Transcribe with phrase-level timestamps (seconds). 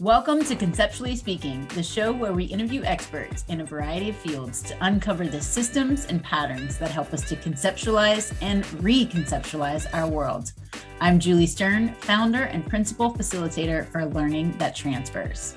[0.00, 4.62] Welcome to Conceptually Speaking, the show where we interview experts in a variety of fields
[4.62, 10.52] to uncover the systems and patterns that help us to conceptualize and reconceptualize our world.
[11.00, 15.56] I'm Julie Stern, founder and principal facilitator for Learning That Transfers.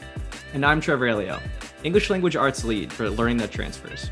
[0.56, 1.40] And I'm Trevor Aleo,
[1.84, 4.10] English language arts lead for Learning That Transfers.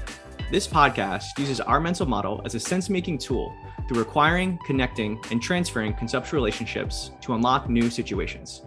[0.51, 3.55] This podcast uses our mental model as a sense making tool
[3.87, 8.61] through acquiring, connecting, and transferring conceptual relationships to unlock new situations.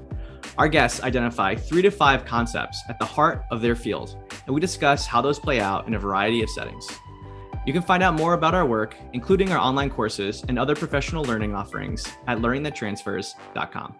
[0.58, 4.16] Our guests identify three to five concepts at the heart of their field,
[4.46, 6.86] and we discuss how those play out in a variety of settings.
[7.66, 11.24] You can find out more about our work, including our online courses and other professional
[11.24, 13.94] learning offerings, at learningthattransfers.com.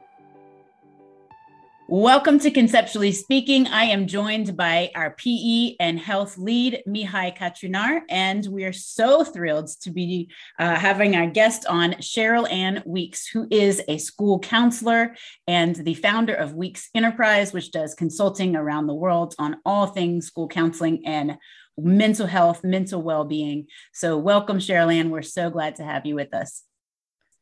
[1.94, 3.66] Welcome to Conceptually Speaking.
[3.66, 9.24] I am joined by our PE and health lead, Mihai Catrinar, and we are so
[9.24, 14.38] thrilled to be uh, having our guest on, Cheryl Ann Weeks, who is a school
[14.38, 15.14] counselor
[15.46, 20.26] and the founder of Weeks Enterprise, which does consulting around the world on all things
[20.26, 21.36] school counseling and
[21.76, 23.66] mental health, mental well being.
[23.92, 25.10] So, welcome, Cheryl Ann.
[25.10, 26.62] We're so glad to have you with us.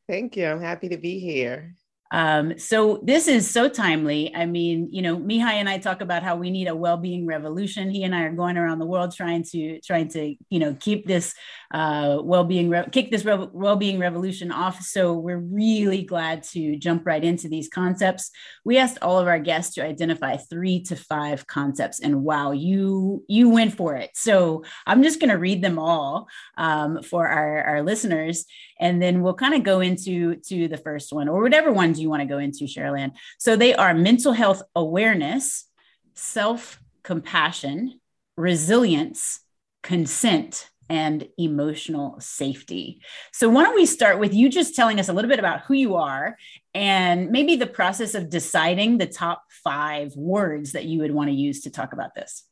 [0.08, 0.46] Thank you.
[0.46, 1.76] I'm happy to be here.
[2.12, 4.34] Um, so this is so timely.
[4.34, 7.90] I mean, you know, Mihai and I talk about how we need a well-being revolution.
[7.90, 11.06] He and I are going around the world trying to trying to you know keep
[11.06, 11.34] this
[11.72, 14.82] uh, well-being re- kick this re- well-being revolution off.
[14.82, 18.30] So we're really glad to jump right into these concepts.
[18.64, 23.24] We asked all of our guests to identify three to five concepts, and wow, you
[23.28, 24.10] you went for it.
[24.14, 28.46] So I'm just going to read them all um, for our our listeners,
[28.80, 32.10] and then we'll kind of go into to the first one or whatever ones you
[32.10, 35.66] want to go into, Cheryl So they are mental health awareness,
[36.14, 38.00] self compassion,
[38.36, 39.40] resilience,
[39.82, 43.00] consent, and emotional safety.
[43.32, 45.74] So, why don't we start with you just telling us a little bit about who
[45.74, 46.36] you are
[46.74, 51.34] and maybe the process of deciding the top five words that you would want to
[51.34, 52.44] use to talk about this?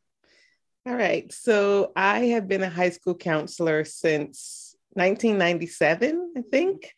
[0.86, 1.30] All right.
[1.32, 6.92] So, I have been a high school counselor since 1997, I think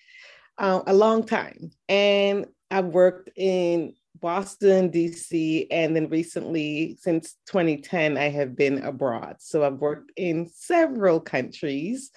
[0.60, 1.71] uh, a long time.
[1.88, 9.37] And I've worked in Boston, DC, and then recently, since 2010, I have been abroad.
[9.41, 12.10] So I've worked in several countries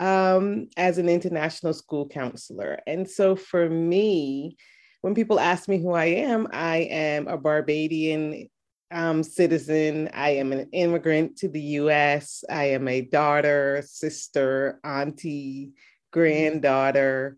[0.00, 2.80] um, as an international school counselor.
[2.86, 4.56] And so for me,
[5.02, 8.48] when people ask me who I am, I am a Barbadian
[8.90, 10.08] um, citizen.
[10.14, 12.44] I am an immigrant to the US.
[12.48, 15.72] I am a daughter, sister, auntie,
[16.12, 17.36] granddaughter.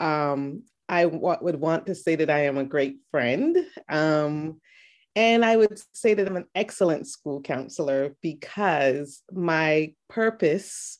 [0.00, 3.56] Um, I w- would want to say that I am a great friend.
[3.88, 4.60] Um,
[5.14, 10.98] and I would say that I'm an excellent school counselor because my purpose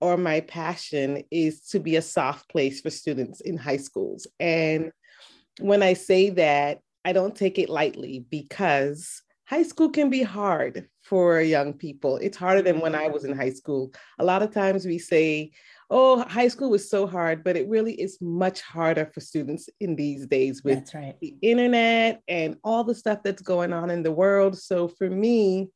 [0.00, 4.26] or my passion is to be a soft place for students in high schools.
[4.38, 4.92] And
[5.60, 10.88] when I say that, I don't take it lightly because high school can be hard
[11.02, 12.16] for young people.
[12.16, 13.92] It's harder than when I was in high school.
[14.18, 15.52] A lot of times we say,
[15.88, 19.94] oh, high school was so hard, but it really is much harder for students in
[19.94, 21.14] these days with right.
[21.20, 24.58] the internet and all the stuff that's going on in the world.
[24.58, 25.68] So for me,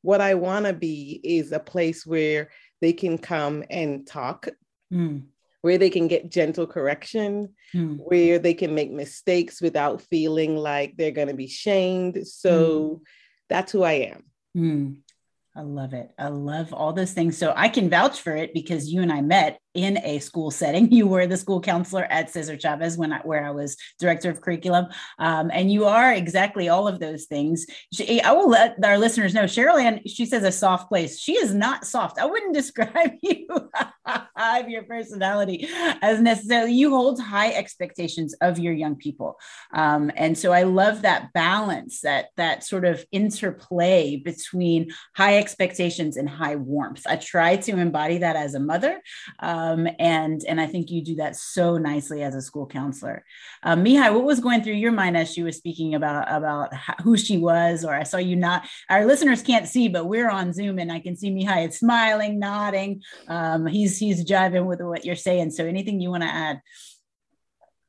[0.00, 2.50] what I want to be is a place where
[2.80, 4.48] they can come and talk.
[4.92, 5.24] Mm.
[5.62, 7.98] Where they can get gentle correction, mm.
[7.98, 12.26] where they can make mistakes without feeling like they're going to be shamed.
[12.26, 13.00] So mm.
[13.48, 14.24] that's who I am.
[14.54, 14.92] Hmm.
[15.56, 16.12] I love it.
[16.16, 17.36] I love all those things.
[17.36, 20.88] So I can vouch for it because you and I met in a school setting.
[20.98, 24.40] You were the school counselor at Cesar Chavez when I, where I was director of
[24.40, 24.86] curriculum,
[25.20, 27.66] um, and you are exactly all of those things.
[27.92, 29.44] She, I will let our listeners know.
[29.44, 31.20] Cheryl Ann, she says a soft place.
[31.20, 32.18] She is not soft.
[32.18, 35.68] I wouldn't describe you of your personality
[36.02, 36.72] as necessarily.
[36.72, 39.38] You hold high expectations of your young people,
[39.72, 46.16] um, and so I love that balance, that that sort of interplay between high expectations
[46.16, 47.06] and high warmth.
[47.06, 49.00] I try to embody that as a mother.
[49.38, 53.24] Um, um, and and I think you do that so nicely as a school counselor.
[53.62, 57.16] Um, Mihai, what was going through your mind as she was speaking about about who
[57.16, 57.84] she was?
[57.84, 58.66] Or I saw you not.
[58.88, 62.38] Our listeners can't see, but we're on Zoom, and I can see Mihai is smiling,
[62.38, 63.02] nodding.
[63.28, 65.50] Um, he's he's jiving with what you're saying.
[65.50, 66.60] So anything you want to add?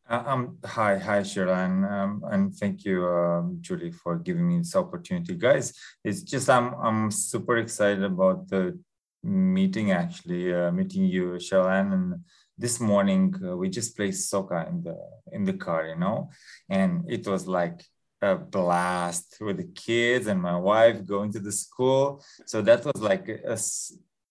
[0.09, 4.75] Uh, um, hi, hi, Sharon, um, and thank you, um, Julie, for giving me this
[4.75, 5.71] opportunity, guys.
[6.03, 8.79] It's just I'm I'm super excited about the
[9.23, 11.93] meeting actually uh, meeting you Shalan.
[11.93, 12.23] And
[12.57, 14.97] this morning uh, we just played soccer in the
[15.31, 16.29] in the car you know?
[16.69, 17.83] And it was like
[18.21, 22.23] a blast with the kids and my wife going to the school.
[22.45, 23.57] So that was like a, a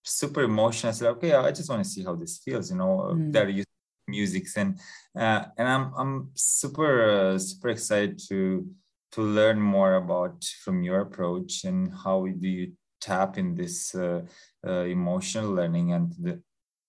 [0.05, 0.91] super emotional.
[0.91, 3.33] I said okay I just want to see how this feels you know mm.
[3.33, 3.65] they're
[4.09, 4.47] music.
[4.57, 4.79] And
[5.17, 8.67] uh, and I'm I'm super uh, super excited to
[9.13, 13.95] to learn more about from your approach and how we do you tap in this
[13.95, 14.23] uh,
[14.67, 16.43] uh, emotional learning and the,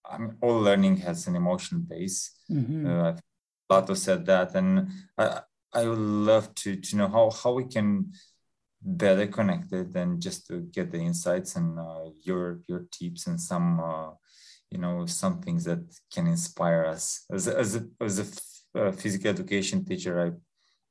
[0.10, 2.32] I mean, all learning has an emotional base.
[2.50, 2.88] Mm-hmm.
[2.88, 3.14] Uh,
[3.68, 5.42] Plato said that, and I,
[5.74, 8.12] I would love to to know how how we can
[8.82, 13.40] better connect it and just to get the insights and uh, your your tips and
[13.40, 14.12] some uh,
[14.72, 15.80] you know some things that
[16.12, 20.32] can inspire us as a, as a, as a uh, physical education teacher i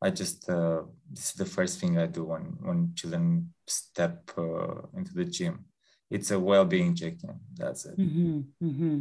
[0.00, 4.83] I just uh, this is the first thing I do when when children step uh,
[4.97, 5.65] into the gym.
[6.11, 7.39] It's a well-being check-in.
[7.55, 7.99] That's it.
[7.99, 9.00] Mm-hmm, mm-hmm,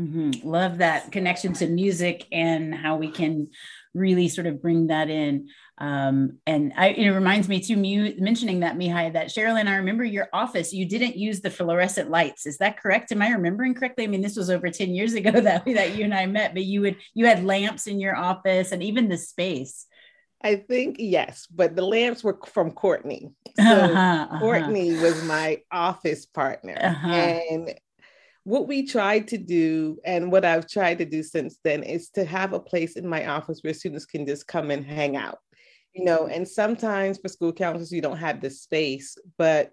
[0.00, 0.48] mm-hmm.
[0.48, 3.50] Love that connection to music and how we can
[3.94, 5.48] really sort of bring that in.
[5.78, 10.28] Um, and I, it reminds me too, mentioning that Mihai, that Sherilyn, I remember your
[10.32, 12.46] office, you didn't use the fluorescent lights.
[12.46, 13.12] Is that correct?
[13.12, 14.04] Am I remembering correctly?
[14.04, 16.64] I mean, this was over 10 years ago that, that you and I met, but
[16.64, 19.86] you would, you had lamps in your office and even the space.
[20.42, 23.30] I think yes, but the lamps were from Courtney.
[23.58, 24.38] So uh-huh, uh-huh.
[24.38, 26.78] Courtney was my office partner.
[26.80, 27.08] Uh-huh.
[27.08, 27.74] And
[28.44, 32.24] what we tried to do, and what I've tried to do since then, is to
[32.24, 35.38] have a place in my office where students can just come and hang out.
[35.92, 39.72] You know, and sometimes for school counselors, you don't have the space, but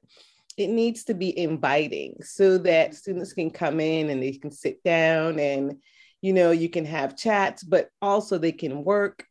[0.58, 4.84] it needs to be inviting so that students can come in and they can sit
[4.84, 5.78] down and
[6.22, 9.27] you know you can have chats but also they can work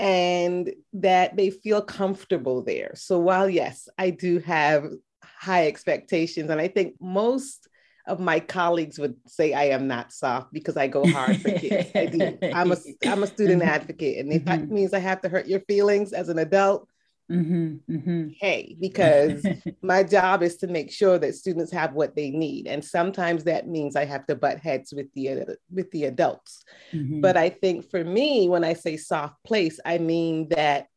[0.00, 2.92] and that they feel comfortable there.
[2.94, 4.90] So while yes, I do have
[5.22, 7.68] high expectations, and I think most
[8.06, 11.90] of my colleagues would say I am not soft because I go hard for kids.
[11.94, 12.38] I do.
[12.54, 12.76] I'm a
[13.06, 14.74] I'm a student advocate, and if that mm-hmm.
[14.74, 16.88] means I have to hurt your feelings as an adult,
[17.30, 18.28] Mm-hmm, mm-hmm.
[18.40, 19.46] Hey, because
[19.82, 23.68] my job is to make sure that students have what they need, and sometimes that
[23.68, 26.64] means I have to butt heads with the with the adults.
[26.92, 27.20] Mm-hmm.
[27.20, 30.88] But I think for me, when I say soft place, I mean that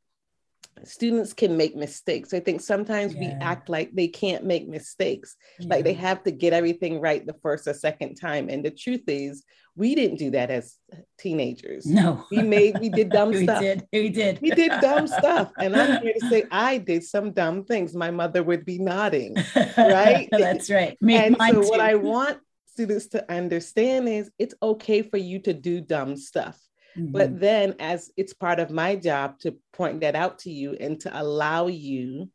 [0.83, 2.33] students can make mistakes.
[2.33, 3.19] I think sometimes yeah.
[3.19, 5.67] we act like they can't make mistakes, yeah.
[5.69, 8.49] like they have to get everything right the first or second time.
[8.49, 9.43] And the truth is,
[9.75, 11.85] we didn't do that as uh, teenagers.
[11.85, 13.61] No, we made we did dumb we stuff.
[13.61, 13.87] Did.
[13.91, 14.39] We did.
[14.41, 17.95] We did dumb stuff, and I'm here to say I did some dumb things.
[17.95, 19.35] My mother would be nodding,
[19.77, 20.27] right?
[20.31, 20.97] That's right.
[21.01, 21.69] Me, and so, too.
[21.69, 22.37] what I want
[22.67, 26.59] students to understand is it's okay for you to do dumb stuff.
[26.97, 27.11] Mm-hmm.
[27.11, 30.99] But then, as it's part of my job to point that out to you and
[31.01, 32.29] to allow you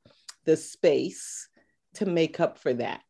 [0.44, 1.48] the space
[1.94, 3.02] to make up for that,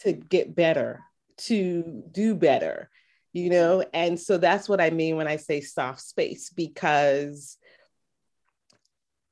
[0.00, 1.00] to get better,
[1.38, 2.90] to do better,
[3.32, 3.84] you know?
[3.92, 7.56] And so that's what I mean when I say soft space, because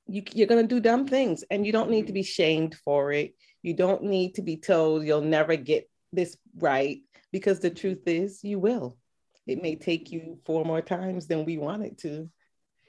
[0.07, 3.13] you, you're going to do dumb things and you don't need to be shamed for
[3.13, 3.35] it.
[3.63, 7.01] You don't need to be told you'll never get this right
[7.33, 8.97] because the truth is you will
[9.51, 12.31] it may take you four more times than we wanted to,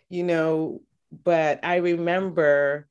[0.10, 0.81] you know.
[1.24, 2.88] But I remember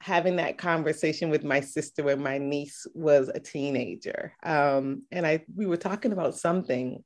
[0.00, 4.32] having that conversation with my sister when my niece was a teenager.
[4.42, 7.02] Um, and I we were talking about something.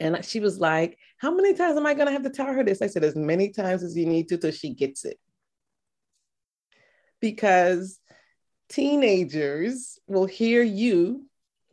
[0.00, 2.82] And she was like, How many times am I gonna have to tell her this?
[2.82, 5.18] I said, as many times as you need to till she gets it.
[7.20, 8.00] Because
[8.68, 11.26] teenagers will hear you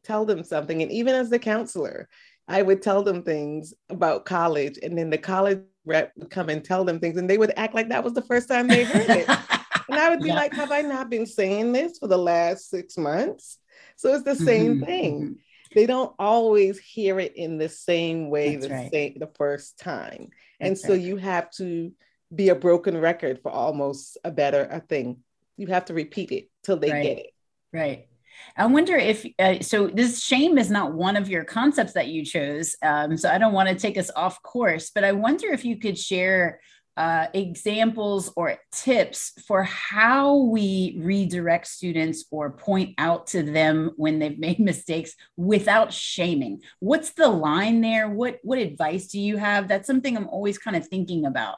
[0.03, 0.81] tell them something.
[0.81, 2.09] And even as the counselor,
[2.49, 6.63] I would tell them things about college, and then the college rep would come and
[6.63, 9.09] tell them things, and they would act like that was the first time they heard
[9.09, 9.29] it.
[9.29, 10.35] and I would be yeah.
[10.35, 13.59] like, Have I not been saying this for the last six months?
[13.95, 14.85] So it's the same mm-hmm.
[14.85, 15.21] thing.
[15.21, 15.33] Mm-hmm.
[15.75, 18.91] They don't always hear it in the same way the, right.
[18.91, 20.29] same, the first time.
[20.59, 21.01] And That's so right.
[21.01, 21.91] you have to
[22.33, 25.17] be a broken record for almost a better a thing.
[25.57, 27.03] You have to repeat it till they right.
[27.03, 27.33] get it.
[27.71, 28.08] Right.
[28.55, 29.87] I wonder if uh, so.
[29.87, 33.53] This shame is not one of your concepts that you chose, um, so I don't
[33.53, 34.91] want to take us off course.
[34.93, 36.59] But I wonder if you could share
[36.99, 44.19] uh, examples or tips for how we redirect students or point out to them when
[44.19, 46.59] they've made mistakes without shaming.
[46.79, 48.09] What's the line there?
[48.09, 49.69] What what advice do you have?
[49.69, 51.55] That's something I'm always kind of thinking about.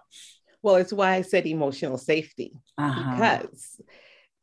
[0.61, 3.15] Well, it's why I said emotional safety uh-huh.
[3.15, 3.81] because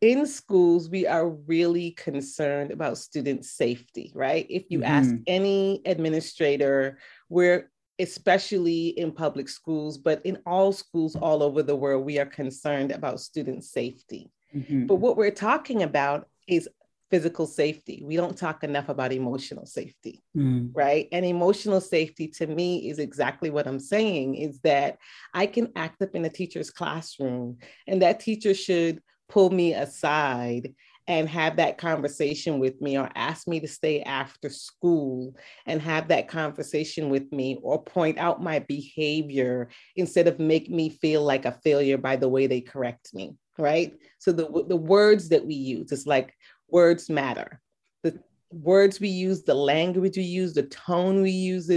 [0.01, 4.47] in schools, we are really concerned about student safety, right?
[4.49, 4.93] If you mm-hmm.
[4.93, 11.75] ask any administrator, we're especially in public schools, but in all schools all over the
[11.75, 14.31] world, we are concerned about student safety.
[14.55, 14.87] Mm-hmm.
[14.87, 16.69] But what we're talking about is
[17.11, 18.03] physical safety.
[18.05, 20.71] We don't talk enough about emotional safety, mm.
[20.75, 21.09] right?
[21.11, 24.99] And emotional safety to me is exactly what I'm saying is that
[25.33, 30.75] I can act up in a teacher's classroom and that teacher should pull me aside
[31.07, 36.09] and have that conversation with me or ask me to stay after school and have
[36.09, 41.47] that conversation with me or point out my behavior instead of make me feel like
[41.47, 43.95] a failure by the way they correct me right?
[44.19, 46.35] So the, the words that we use it's like
[46.69, 47.61] words matter.
[48.03, 48.19] The
[48.51, 51.71] words we use the language we use the tone we use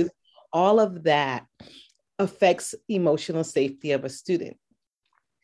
[0.54, 1.46] all of that
[2.20, 4.58] affects emotional safety of a student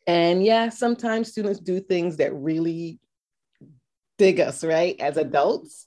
[0.08, 2.98] and yeah sometimes students do things that really
[4.18, 5.86] dig us, right, as adults.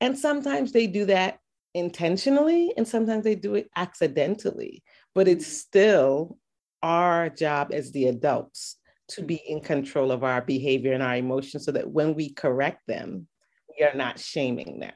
[0.00, 1.38] And sometimes they do that
[1.74, 4.82] intentionally, and sometimes they do it accidentally.
[5.14, 6.38] But it's still
[6.82, 8.76] our job as the adults
[9.08, 12.86] to be in control of our behavior and our emotions so that when we correct
[12.88, 13.28] them,
[13.78, 14.94] we are not shaming them.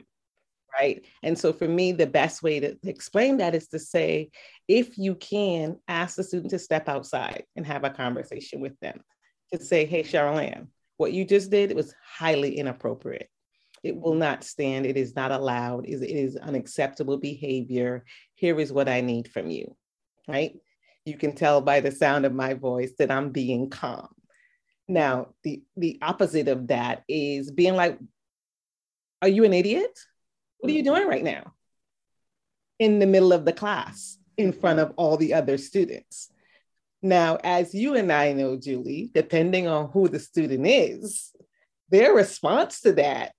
[0.79, 1.05] Right.
[1.23, 4.31] And so for me, the best way to explain that is to say,
[4.67, 9.01] if you can, ask the student to step outside and have a conversation with them.
[9.53, 10.67] To say, hey, Cheryl
[10.97, 13.29] what you just did was highly inappropriate.
[13.83, 14.87] It will not stand.
[14.87, 15.87] It is not allowed.
[15.87, 18.05] It is unacceptable behavior.
[18.35, 19.77] Here is what I need from you,
[20.27, 20.57] right?
[21.05, 24.09] You can tell by the sound of my voice that I'm being calm.
[24.89, 27.99] Now, the, the opposite of that is being like,
[29.21, 29.99] Are you an idiot?
[30.65, 31.53] What are you doing right now?
[32.79, 36.31] In the middle of the class, in front of all the other students.
[37.03, 41.33] Now, as you and I know, Julie, depending on who the student is,
[41.91, 43.33] their response to that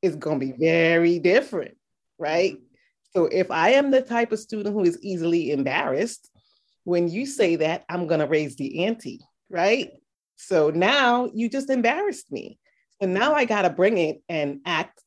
[0.00, 1.76] is going to be very different,
[2.18, 2.52] right?
[2.52, 3.18] Mm-hmm.
[3.18, 6.30] So, if I am the type of student who is easily embarrassed,
[6.84, 9.90] when you say that, I'm going to raise the ante, right?
[10.36, 12.60] So now you just embarrassed me.
[13.02, 15.00] So now I got to bring it and act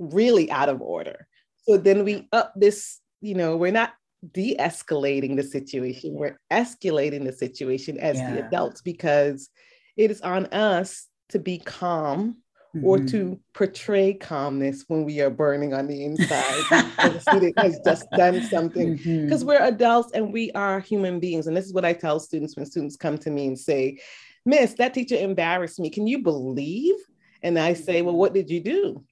[0.00, 1.28] really out of order.
[1.68, 3.92] So then we up this, you know, we're not
[4.32, 8.34] de escalating the situation, we're escalating the situation as yeah.
[8.34, 9.50] the adults because
[9.96, 12.36] it is on us to be calm
[12.74, 12.86] mm-hmm.
[12.86, 18.10] or to portray calmness when we are burning on the inside the student has just
[18.12, 19.46] done something because mm-hmm.
[19.46, 22.66] we're adults and we are human beings and this is what i tell students when
[22.66, 23.98] students come to me and say
[24.44, 26.94] miss that teacher embarrassed me can you believe
[27.42, 29.04] and i say well what did you do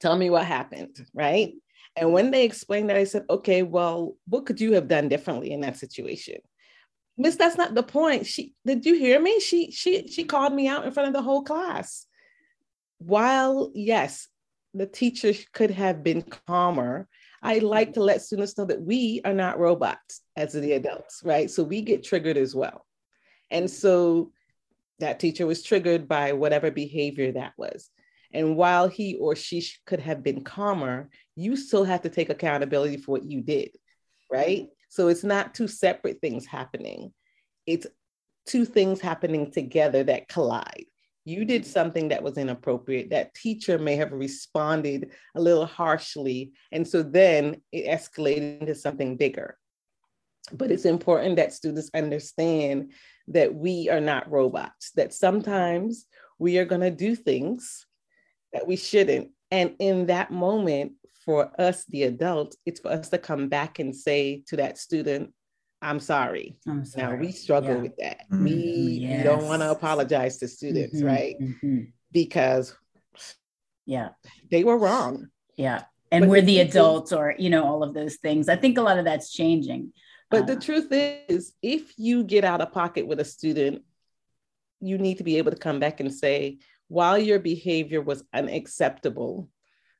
[0.00, 1.54] tell me what happened right
[1.98, 5.50] and when they explained that, I said, okay, well, what could you have done differently
[5.50, 6.36] in that situation?
[7.16, 8.26] Miss, that's not the point.
[8.26, 9.40] She did you hear me?
[9.40, 12.06] She she she called me out in front of the whole class.
[12.98, 14.28] While yes,
[14.72, 17.08] the teacher could have been calmer,
[17.42, 21.50] I like to let students know that we are not robots as the adults, right?
[21.50, 22.86] So we get triggered as well.
[23.50, 24.30] And so
[25.00, 27.90] that teacher was triggered by whatever behavior that was.
[28.32, 32.98] And while he or she could have been calmer, you still have to take accountability
[32.98, 33.70] for what you did,
[34.30, 34.68] right?
[34.90, 37.12] So it's not two separate things happening.
[37.66, 37.86] It's
[38.46, 40.86] two things happening together that collide.
[41.24, 43.10] You did something that was inappropriate.
[43.10, 46.52] That teacher may have responded a little harshly.
[46.72, 49.58] And so then it escalated into something bigger.
[50.52, 52.92] But it's important that students understand
[53.28, 56.06] that we are not robots, that sometimes
[56.38, 57.84] we are going to do things
[58.52, 59.30] that we shouldn't.
[59.50, 60.92] And in that moment,
[61.24, 65.32] for us, the adult, it's for us to come back and say to that student,
[65.80, 66.56] I'm sorry.
[66.66, 67.16] I'm sorry.
[67.16, 67.82] Now we struggle yeah.
[67.82, 68.20] with that.
[68.32, 68.44] Mm-hmm.
[68.44, 68.52] We,
[69.02, 69.18] yes.
[69.18, 71.06] we, don't want to apologize to students, mm-hmm.
[71.06, 71.36] right?
[71.40, 71.80] Mm-hmm.
[72.12, 72.74] Because
[73.86, 74.10] yeah,
[74.50, 75.28] they were wrong.
[75.56, 75.82] Yeah.
[76.10, 78.48] And but we're the adults or, you know, all of those things.
[78.48, 79.92] I think a lot of that's changing.
[80.30, 83.82] But uh, the truth is, if you get out of pocket with a student,
[84.80, 89.48] you need to be able to come back and say, while your behavior was unacceptable,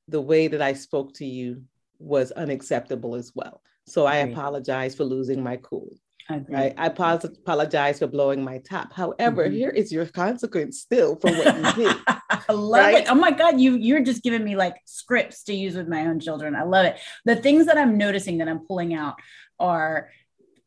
[0.09, 1.63] the way that I spoke to you
[1.99, 3.63] was unacceptable as well.
[3.87, 5.89] So I, apologize for losing my cool.
[6.31, 6.75] I right.
[6.77, 8.93] I apologize for blowing my top.
[8.93, 9.55] However, mm-hmm.
[9.55, 11.97] here is your consequence still for what you did.
[12.07, 13.03] I love right?
[13.03, 13.11] it.
[13.11, 16.21] Oh my God, you you're just giving me like scripts to use with my own
[16.21, 16.55] children.
[16.55, 16.99] I love it.
[17.25, 19.15] The things that I'm noticing that I'm pulling out
[19.59, 20.11] are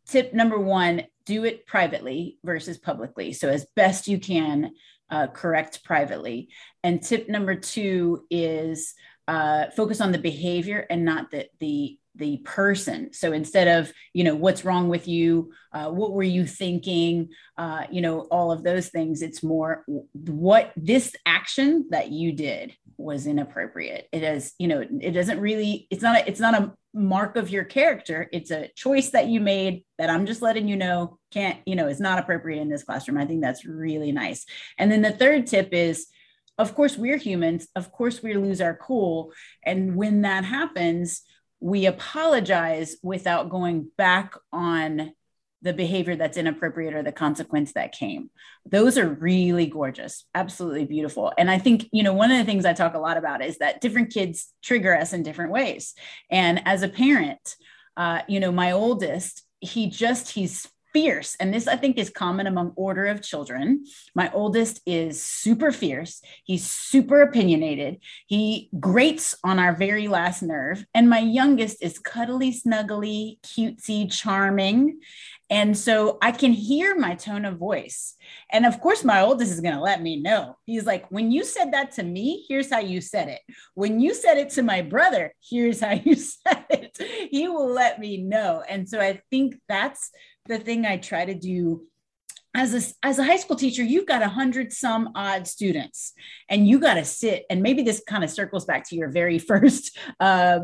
[0.08, 3.34] tip number one, do it privately versus publicly.
[3.34, 4.72] So as best you can,
[5.12, 6.50] uh, correct privately.
[6.84, 8.96] And tip number two is
[9.28, 13.14] uh, focus on the behavior and not the the the person.
[13.14, 17.86] So instead of you know what's wrong with you uh, what were you thinking uh,
[17.90, 23.28] you know all of those things it's more what this action that you did was
[23.28, 24.08] inappropriate.
[24.12, 27.50] It is you know it doesn't really it's not a, it's not a mark of
[27.50, 28.28] your character.
[28.32, 31.88] It's a choice that you made that i'm just letting you know can't you know
[31.88, 33.18] is not appropriate in this classroom.
[33.18, 34.46] I think that's really nice.
[34.78, 36.08] And then the third tip is
[36.58, 37.68] of course we're humans.
[37.76, 39.32] Of course we lose our cool.
[39.64, 41.22] And when that happens
[41.62, 45.14] we apologize without going back on
[45.62, 48.32] the behavior that's inappropriate or the consequence that came.
[48.66, 51.32] Those are really gorgeous, absolutely beautiful.
[51.38, 53.60] And I think, you know, one of the things I talk a lot about is
[53.60, 55.94] that different kids trigger us in different ways.
[56.32, 57.56] And as a parent,
[57.96, 61.36] uh, you know, my oldest, he just, he's fierce.
[61.40, 63.86] And this, I think, is common among order of children.
[64.16, 66.22] My oldest is super fierce.
[66.44, 68.00] He's super opinionated.
[68.28, 70.86] He grates on our very last nerve.
[70.94, 75.00] And my youngest is cuddly, snuggly, cutesy, charming.
[75.52, 78.16] And so I can hear my tone of voice.
[78.54, 80.56] And of course, my oldest is going to let me know.
[80.66, 83.42] He's like, when you said that to me, here's how you said it.
[83.74, 86.98] When you said it to my brother, here's how you said it.
[87.30, 88.64] He will let me know.
[88.68, 90.12] And so I think that's
[90.46, 91.88] the thing I try to do
[92.54, 96.14] as a, as a high school teacher, you've got a hundred some odd students,
[96.50, 97.46] and you got to sit.
[97.50, 100.60] And maybe this kind of circles back to your very first uh,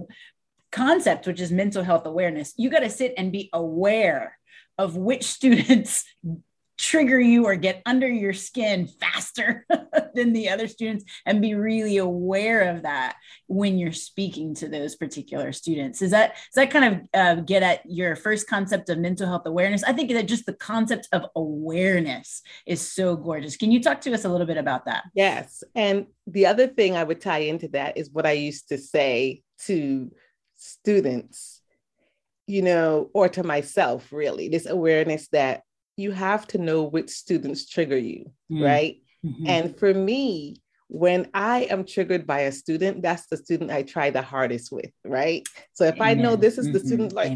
[0.72, 2.54] concept, which is mental health awareness.
[2.58, 4.38] You got to sit and be aware
[4.78, 6.04] of which students
[6.78, 9.66] trigger you or get under your skin faster
[10.16, 13.16] than the other students and be really aware of that
[13.48, 16.02] when you're speaking to those particular students.
[16.02, 19.46] Is that does that kind of uh, get at your first concept of mental health
[19.46, 19.84] awareness?
[19.84, 23.58] I think that just the concept of awareness is so gorgeous.
[23.58, 25.04] Can you talk to us a little bit about that?
[25.14, 25.64] Yes.
[25.76, 29.42] And the other thing i would tie into that is what i used to say
[29.60, 30.12] to
[30.58, 31.62] students
[32.46, 35.64] you know or to myself really this awareness that
[35.98, 38.64] you have to know which students trigger you, mm.
[38.64, 39.02] right?
[39.26, 39.48] Mm-hmm.
[39.48, 44.10] And for me, when I am triggered by a student, that's the student I try
[44.10, 45.46] the hardest with, right?
[45.74, 46.08] So if Amen.
[46.08, 46.88] I know this is the mm-hmm.
[46.88, 47.34] student, like,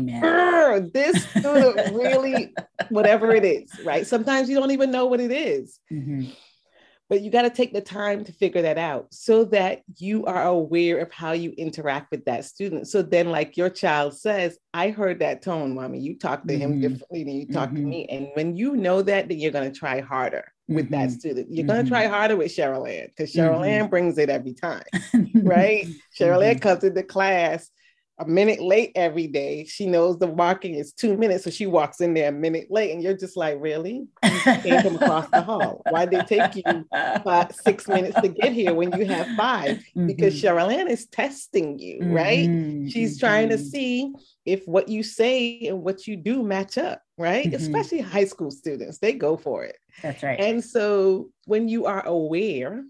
[0.94, 2.54] this student really,
[2.90, 4.08] whatever it is, right?
[4.08, 5.80] Sometimes you don't even know what it is.
[7.12, 10.44] But you got to take the time to figure that out so that you are
[10.44, 12.88] aware of how you interact with that student.
[12.88, 16.00] So then, like your child says, I heard that tone, mommy.
[16.00, 16.82] You talk to him mm-hmm.
[16.84, 17.76] differently than you talk mm-hmm.
[17.76, 18.06] to me.
[18.06, 20.94] And when you know that, then you're going to try harder with mm-hmm.
[20.94, 21.48] that student.
[21.52, 22.14] You're going to try mm-hmm.
[22.14, 23.64] harder with Cheryl Ann because Cheryl mm-hmm.
[23.66, 24.84] Ann brings it every time,
[25.36, 25.88] right?
[26.18, 26.60] Cheryl Ann mm-hmm.
[26.60, 27.70] comes into class
[28.22, 29.66] a minute late every day.
[29.66, 32.92] She knows the walking is two minutes, so she walks in there a minute late,
[32.92, 34.06] and you're just like, really?
[34.24, 35.82] You came from across the hall.
[35.90, 36.86] Why did it take you
[37.24, 40.08] five, six minutes to get here when you have 5 mm-hmm.
[40.08, 42.14] Because Cheryl Ann is testing you, mm-hmm.
[42.14, 42.92] right?
[42.92, 43.66] She's trying to mm-hmm.
[43.66, 44.14] see
[44.46, 47.46] if what you say and what you do match up, right?
[47.48, 47.56] Mm-hmm.
[47.56, 49.78] Especially high school students, they go for it.
[50.04, 50.40] That's right.
[50.40, 52.84] And so when you are aware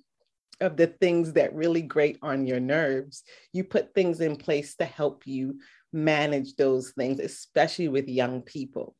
[0.62, 4.86] of the things that really grate on your nerves, you put things in place to
[4.86, 5.60] help you
[5.93, 8.95] manage those things, especially with young people,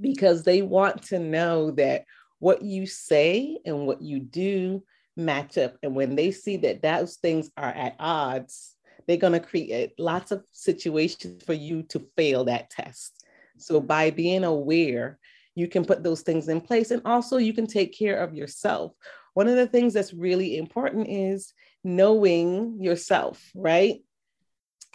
[0.00, 2.04] because they want to know that
[2.38, 4.82] what you say and what you do
[5.16, 5.76] match up.
[5.82, 8.74] And when they see that those things are at odds,
[9.06, 13.24] they're going to create lots of situations for you to fail that test.
[13.58, 15.18] So by being aware,
[15.54, 18.92] you can put those things in place and also you can take care of yourself
[19.34, 21.52] one of the things that's really important is
[21.84, 24.02] knowing yourself, right?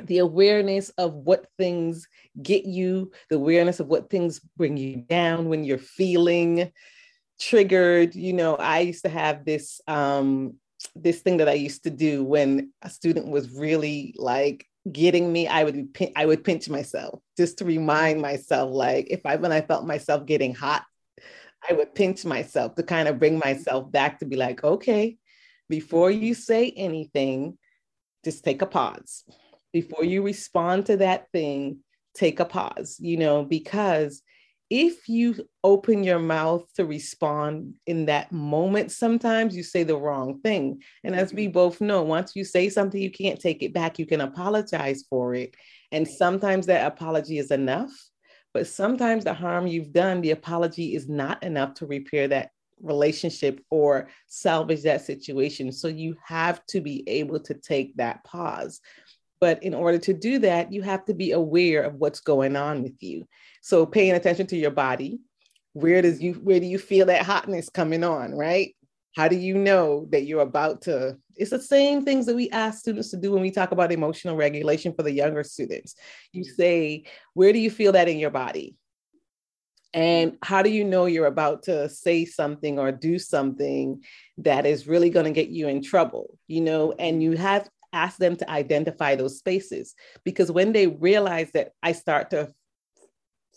[0.04, 2.08] The awareness of what things
[2.42, 6.72] get you, the awareness of what things bring you down when you're feeling
[7.40, 8.16] triggered.
[8.16, 10.56] You know, I used to have this um
[10.96, 15.48] this thing that I used to do when a student was really like getting me,
[15.48, 19.62] I would I would pinch myself just to remind myself, like if I when I
[19.62, 20.84] felt myself getting hot,
[21.70, 25.18] I would pinch myself to kind of bring myself back to be like, okay,
[25.70, 27.58] before you say anything,
[28.24, 29.24] just take a pause.
[29.74, 31.80] Before you respond to that thing,
[32.14, 34.22] take a pause, you know, because
[34.70, 40.40] if you open your mouth to respond in that moment, sometimes you say the wrong
[40.42, 40.82] thing.
[41.04, 44.00] And as we both know, once you say something, you can't take it back.
[44.00, 45.54] You can apologize for it.
[45.92, 47.92] And sometimes that apology is enough.
[48.56, 53.60] But sometimes the harm you've done, the apology is not enough to repair that relationship
[53.70, 55.74] or salvage that situation.
[55.74, 58.80] So you have to be able to take that pause.
[59.42, 62.82] But in order to do that, you have to be aware of what's going on
[62.82, 63.28] with you.
[63.62, 65.20] So paying attention to your body,
[65.74, 68.74] where does you where do you feel that hotness coming on, right?
[69.16, 71.18] How do you know that you're about to?
[71.36, 74.36] It's the same things that we ask students to do when we talk about emotional
[74.36, 75.96] regulation for the younger students.
[76.34, 76.56] You mm.
[76.56, 78.76] say, Where do you feel that in your body?
[79.94, 80.38] And mm.
[80.44, 84.04] how do you know you're about to say something or do something
[84.40, 86.38] that is really going to get you in trouble?
[86.48, 91.52] You know, and you have asked them to identify those spaces because when they realize
[91.54, 92.54] that I start to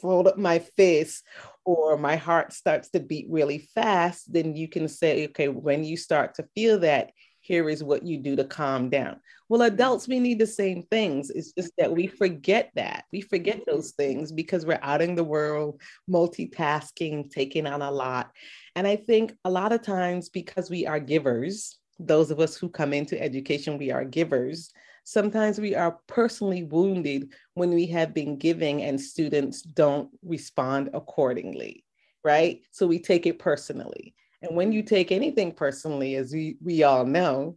[0.00, 1.24] fold up my fist
[1.68, 5.98] or my heart starts to beat really fast, then you can say, okay, when you
[5.98, 9.20] start to feel that, here is what you do to calm down.
[9.50, 11.28] Well, adults, we need the same things.
[11.28, 13.04] It's just that we forget that.
[13.12, 18.30] We forget those things because we're out in the world, multitasking, taking on a lot.
[18.74, 22.70] And I think a lot of times, because we are givers, those of us who
[22.70, 24.72] come into education, we are givers.
[25.08, 31.82] Sometimes we are personally wounded when we have been giving and students don't respond accordingly,
[32.22, 32.60] right?
[32.72, 34.14] So we take it personally.
[34.42, 37.56] And when you take anything personally, as we, we all know,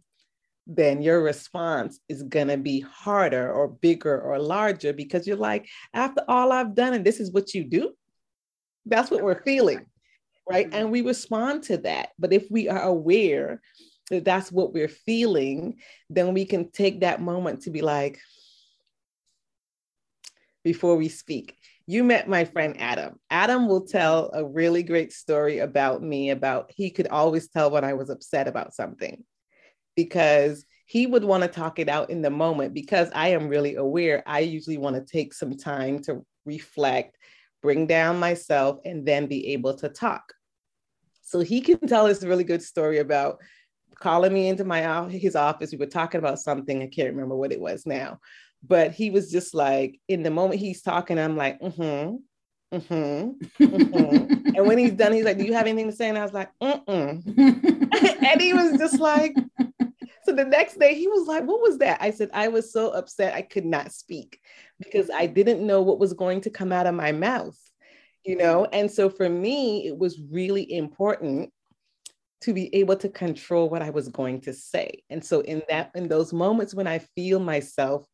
[0.66, 5.68] then your response is going to be harder or bigger or larger because you're like,
[5.92, 7.92] after all I've done, and this is what you do,
[8.86, 9.84] that's what we're feeling,
[10.48, 10.68] right?
[10.68, 10.74] Mm-hmm.
[10.74, 12.12] And we respond to that.
[12.18, 13.60] But if we are aware
[14.12, 15.78] that that's what we're feeling,
[16.10, 18.20] then we can take that moment to be like,
[20.62, 23.18] before we speak, you met my friend Adam.
[23.30, 27.84] Adam will tell a really great story about me about he could always tell when
[27.84, 29.24] I was upset about something
[29.96, 33.76] because he would want to talk it out in the moment because I am really
[33.76, 34.22] aware.
[34.26, 37.16] I usually want to take some time to reflect,
[37.62, 40.34] bring down myself, and then be able to talk.
[41.22, 43.38] So he can tell us a really good story about
[43.98, 45.72] calling me into my his office.
[45.72, 46.82] We were talking about something.
[46.82, 48.18] I can't remember what it was now,
[48.66, 52.16] but he was just like in the moment he's talking i'm like mm-hmm
[52.76, 54.56] mm-hmm, mm-hmm.
[54.56, 56.32] and when he's done he's like do you have anything to say and i was
[56.32, 57.22] like mm-mm
[58.26, 59.34] and he was just like
[60.24, 62.90] so the next day he was like what was that i said i was so
[62.90, 64.40] upset i could not speak
[64.78, 67.58] because i didn't know what was going to come out of my mouth
[68.24, 71.52] you know and so for me it was really important
[72.42, 75.90] to be able to control what i was going to say and so in that
[75.94, 78.06] in those moments when i feel myself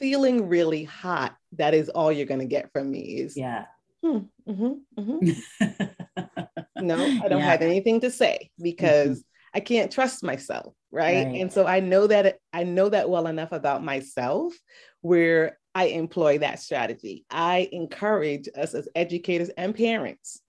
[0.00, 3.66] feeling really hot, that is all you're going to get from me is, yeah.
[4.02, 6.46] Hmm, mm-hmm, mm-hmm.
[6.86, 7.50] no, I don't yeah.
[7.50, 9.56] have anything to say because mm-hmm.
[9.58, 10.74] I can't trust myself.
[10.90, 11.26] Right?
[11.26, 11.40] right.
[11.40, 14.54] And so I know that I know that well enough about myself
[15.02, 17.26] where I employ that strategy.
[17.30, 20.40] I encourage us as educators and parents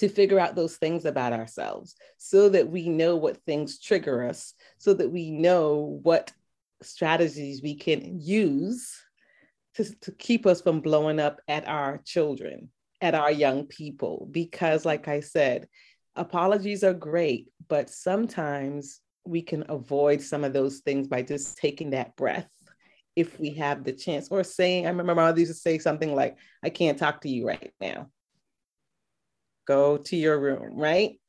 [0.00, 4.54] to figure out those things about ourselves so that we know what things trigger us,
[4.78, 6.32] so that we know what
[6.82, 8.98] strategies we can use
[9.74, 12.70] to, to keep us from blowing up at our children,
[13.02, 14.26] at our young people.
[14.30, 15.68] Because, like I said,
[16.16, 21.90] apologies are great, but sometimes we can avoid some of those things by just taking
[21.90, 22.48] that breath
[23.16, 26.14] if we have the chance or saying, I remember my mother used to say something
[26.14, 28.08] like, I can't talk to you right now.
[29.70, 31.20] Go to your room, right?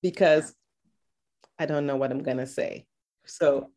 [0.00, 0.54] Because
[1.58, 2.86] I don't know what I'm going to say.
[3.24, 3.70] So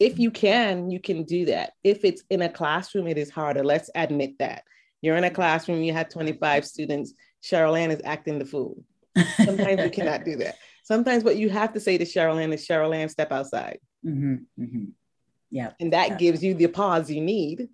[0.00, 1.74] if you can, you can do that.
[1.84, 3.62] If it's in a classroom, it is harder.
[3.62, 4.64] Let's admit that.
[5.00, 8.82] You're in a classroom, you have 25 students, Cheryl Ann is acting the fool.
[9.44, 10.56] Sometimes you cannot do that.
[10.82, 13.78] Sometimes what you have to say to Cheryl Ann is Cheryl Ann, step outside.
[14.04, 14.84] Mm-hmm, mm-hmm.
[15.52, 15.70] Yeah.
[15.78, 16.16] And that yeah.
[16.16, 17.68] gives you the pause you need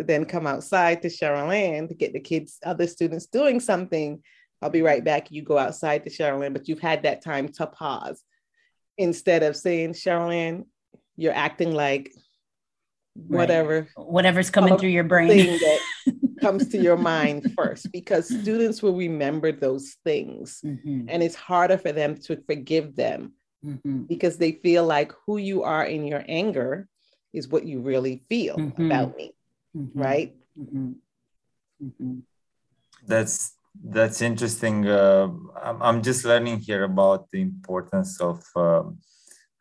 [0.00, 4.22] to then come outside to Cheryl Ann to get the kids, other students doing something.
[4.62, 5.30] I'll be right back.
[5.30, 8.22] You go outside to Cheryl Ann, but you've had that time to pause
[8.96, 10.64] instead of saying, Charlene,
[11.16, 12.10] you're acting like
[13.12, 13.88] whatever.
[13.94, 14.06] Right.
[14.06, 15.58] Whatever's coming through your brain.
[15.58, 15.80] that
[16.40, 20.62] comes to your mind first, because students will remember those things.
[20.64, 21.10] Mm-hmm.
[21.10, 24.04] And it's harder for them to forgive them mm-hmm.
[24.04, 26.88] because they feel like who you are in your anger
[27.34, 28.86] is what you really feel mm-hmm.
[28.86, 29.34] about me.
[29.76, 30.00] Mm-hmm.
[30.00, 30.34] Right?
[30.58, 32.18] Mm-hmm.
[33.06, 34.86] That's that's interesting.
[34.88, 35.28] Uh,
[35.62, 38.98] I'm, I'm just learning here about the importance of um,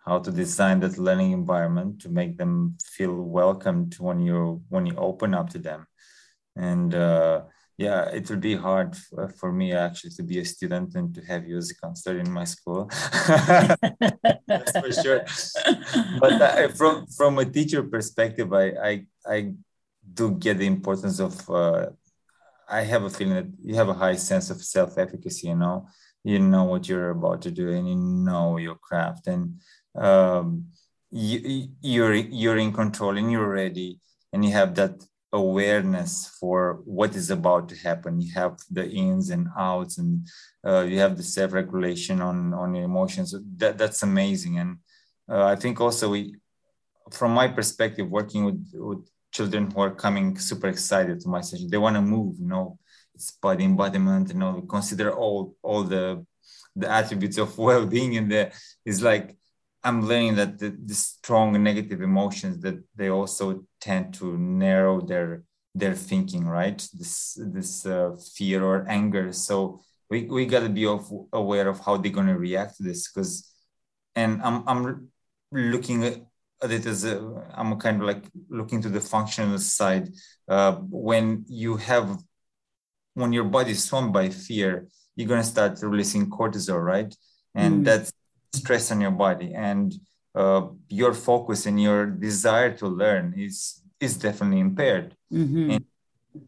[0.06, 4.96] how to design that learning environment to make them feel welcomed when you when you
[4.96, 5.86] open up to them.
[6.56, 7.44] And uh,
[7.78, 11.22] yeah, it would be hard for, for, me actually to be a student and to
[11.22, 12.90] have you as a counselor in my school.
[14.48, 15.22] That's for sure.
[16.20, 19.54] But uh, from from a teacher perspective, I I, I
[20.14, 21.88] do get the importance of uh,
[22.70, 25.48] I have a feeling that you have a high sense of self-efficacy.
[25.48, 25.88] You know,
[26.24, 29.60] you know what you're about to do, and you know your craft, and
[29.96, 30.66] um,
[31.10, 34.00] you, you're you're in control, and you're ready,
[34.32, 38.22] and you have that awareness for what is about to happen.
[38.22, 40.28] You have the ins and outs, and
[40.66, 43.34] uh, you have the self-regulation on on your emotions.
[43.58, 44.78] That that's amazing, and
[45.32, 46.36] uh, I think also we,
[47.12, 51.70] from my perspective, working with with children who are coming super excited to my session.
[51.70, 52.80] They want to move, you know,
[53.14, 56.26] it's body embodiment, you know, consider all all the
[56.76, 58.52] the attributes of well-being and the
[58.86, 59.36] is like
[59.84, 65.44] I'm learning that the, the strong negative emotions that they also tend to narrow their
[65.76, 66.78] their thinking, right?
[66.94, 69.32] This this uh, fear or anger.
[69.32, 70.86] So we, we got to be
[71.32, 73.50] aware of how they're to react to this because
[74.16, 75.10] and I'm I'm
[75.52, 76.18] looking at
[76.64, 80.10] it as a, I'm kind of like looking to the functional side.
[80.48, 82.18] Uh, when you have
[83.14, 87.14] when your body is swamped by fear, you're gonna start releasing cortisol, right?
[87.56, 87.86] And mm.
[87.86, 88.12] that's
[88.54, 89.94] stress on your body, and
[90.36, 95.16] uh, your focus and your desire to learn is is definitely impaired.
[95.32, 95.72] Mm-hmm.
[95.72, 95.86] And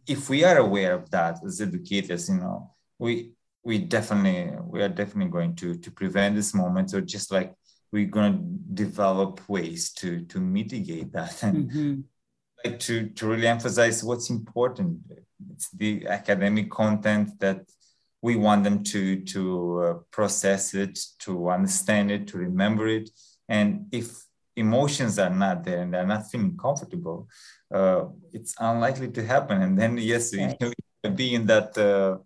[0.08, 4.90] if we are aware of that as educators, you know, we we definitely we are
[4.90, 7.54] definitely going to to prevent this moment or just like
[7.92, 12.02] we're going to develop ways to to mitigate that and mm-hmm.
[12.64, 15.00] like to to really emphasize what's important
[15.52, 17.62] it's the academic content that
[18.22, 23.10] we want them to to uh, process it to understand it to remember it
[23.50, 24.24] and if
[24.56, 27.28] emotions are not there and they're not feeling comfortable
[27.74, 30.56] uh, it's unlikely to happen and then yes right.
[30.60, 30.68] you
[31.04, 32.18] know, be in that uh,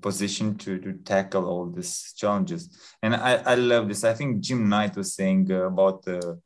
[0.00, 2.78] position to, to tackle all these challenges.
[3.02, 4.04] And I, I love this.
[4.04, 6.40] I think Jim Knight was saying uh, about the,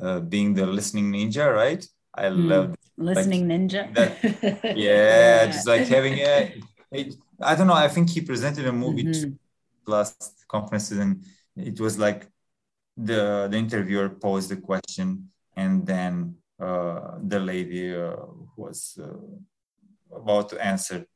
[0.00, 1.84] uh, being the listening ninja, right?
[2.14, 3.94] I mm, love listening like, ninja.
[3.94, 7.74] That, yeah, just like having a, it, I don't know.
[7.74, 9.32] I think he presented a movie mm-hmm.
[9.90, 11.24] last conferences, and
[11.56, 12.28] it was like
[12.96, 18.16] the the interviewer posed the question, and then uh, the lady uh,
[18.56, 21.06] was uh, about to answer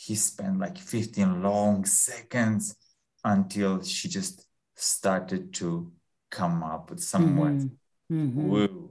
[0.00, 2.76] he spent like 15 long seconds
[3.24, 5.90] until she just started to
[6.30, 7.38] come up with some mm-hmm.
[7.38, 7.64] words.
[8.12, 8.48] Mm-hmm.
[8.48, 8.90] Woo,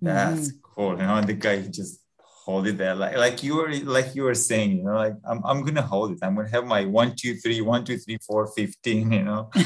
[0.00, 0.58] that's mm-hmm.
[0.62, 0.92] cool.
[0.92, 1.98] You know, and the guy just
[2.46, 2.94] hold it there.
[2.94, 6.12] Like like you were like you were saying you know like i'm, I'm gonna hold
[6.12, 6.18] it.
[6.22, 9.50] I'm gonna have my one two three one two three four 15 you know?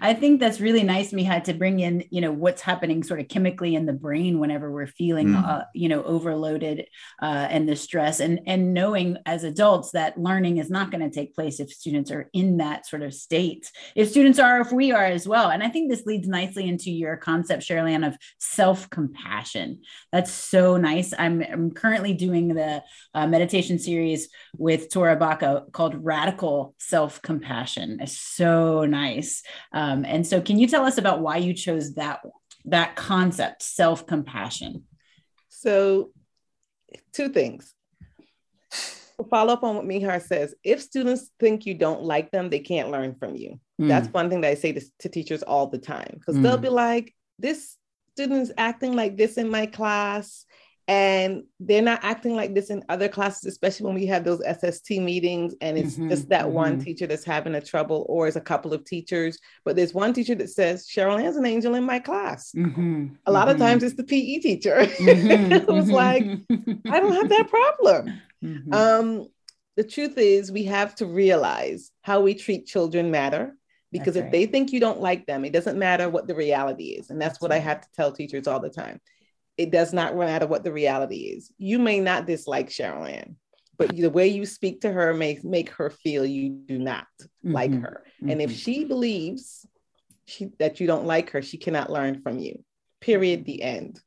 [0.00, 3.28] I think that's really nice Mihai to bring in you know what's happening sort of
[3.28, 5.48] chemically in the brain whenever we're feeling mm.
[5.48, 6.86] uh, you know overloaded
[7.22, 11.10] uh, and the stress and and knowing as adults that learning is not going to
[11.10, 13.70] take place if students are in that sort of state.
[13.94, 15.50] If students are if we are as well.
[15.50, 19.80] And i think this leads nicely into your concept Cheryl of self-compassion.
[20.12, 21.14] That's so nice.
[21.18, 22.82] I'm I'm, I'm currently doing the
[23.14, 27.98] uh, meditation series with Tara Brach called Radical Self Compassion.
[28.00, 29.42] It's so nice.
[29.72, 32.20] Um, and so, can you tell us about why you chose that
[32.66, 34.84] that concept, self compassion?
[35.48, 36.10] So,
[37.12, 37.72] two things.
[39.30, 40.54] Follow up on what Mihar says.
[40.62, 43.58] If students think you don't like them, they can't learn from you.
[43.80, 43.88] Mm.
[43.88, 46.42] That's one thing that I say to, to teachers all the time because mm.
[46.42, 47.76] they'll be like, "This
[48.16, 50.46] student's acting like this in my class
[50.88, 54.90] and they're not acting like this in other classes especially when we have those sst
[55.00, 56.54] meetings and it's mm-hmm, just that mm-hmm.
[56.54, 60.12] one teacher that's having a trouble or it's a couple of teachers but there's one
[60.12, 63.64] teacher that says cheryl ann's an angel in my class mm-hmm, a lot of mm-hmm.
[63.64, 66.92] times it's the pe teacher mm-hmm, who's like mm-hmm.
[66.92, 68.20] i don't have that problem
[68.70, 69.26] um,
[69.76, 73.56] the truth is we have to realize how we treat children matter
[73.90, 74.32] because that's if right.
[74.32, 77.34] they think you don't like them it doesn't matter what the reality is and that's,
[77.34, 77.56] that's what right.
[77.56, 79.00] i have to tell teachers all the time
[79.58, 81.50] it does not matter what the reality is.
[81.58, 83.36] You may not dislike Cheryl Ann,
[83.78, 87.52] but the way you speak to her may make her feel you do not mm-hmm.
[87.52, 88.04] like her.
[88.20, 88.30] Mm-hmm.
[88.30, 88.58] And if mm-hmm.
[88.58, 89.66] she believes
[90.26, 92.62] she, that you don't like her, she cannot learn from you.
[93.00, 93.44] Period.
[93.44, 94.00] The end.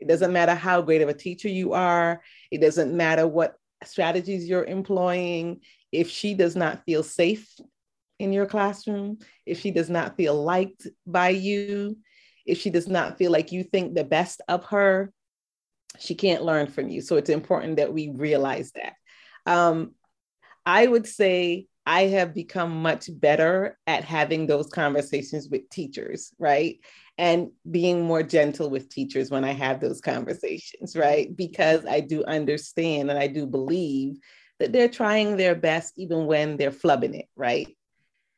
[0.00, 2.22] It doesn't matter how great of a teacher you are.
[2.50, 5.60] It doesn't matter what strategies you're employing.
[5.90, 7.48] If she does not feel safe
[8.18, 11.98] in your classroom, if she does not feel liked by you,
[12.48, 15.12] if she does not feel like you think the best of her,
[15.98, 17.00] she can't learn from you.
[17.00, 18.94] So it's important that we realize that.
[19.46, 19.92] Um,
[20.64, 26.78] I would say I have become much better at having those conversations with teachers, right?
[27.16, 31.34] And being more gentle with teachers when I have those conversations, right?
[31.34, 34.18] Because I do understand and I do believe
[34.58, 37.68] that they're trying their best even when they're flubbing it, right?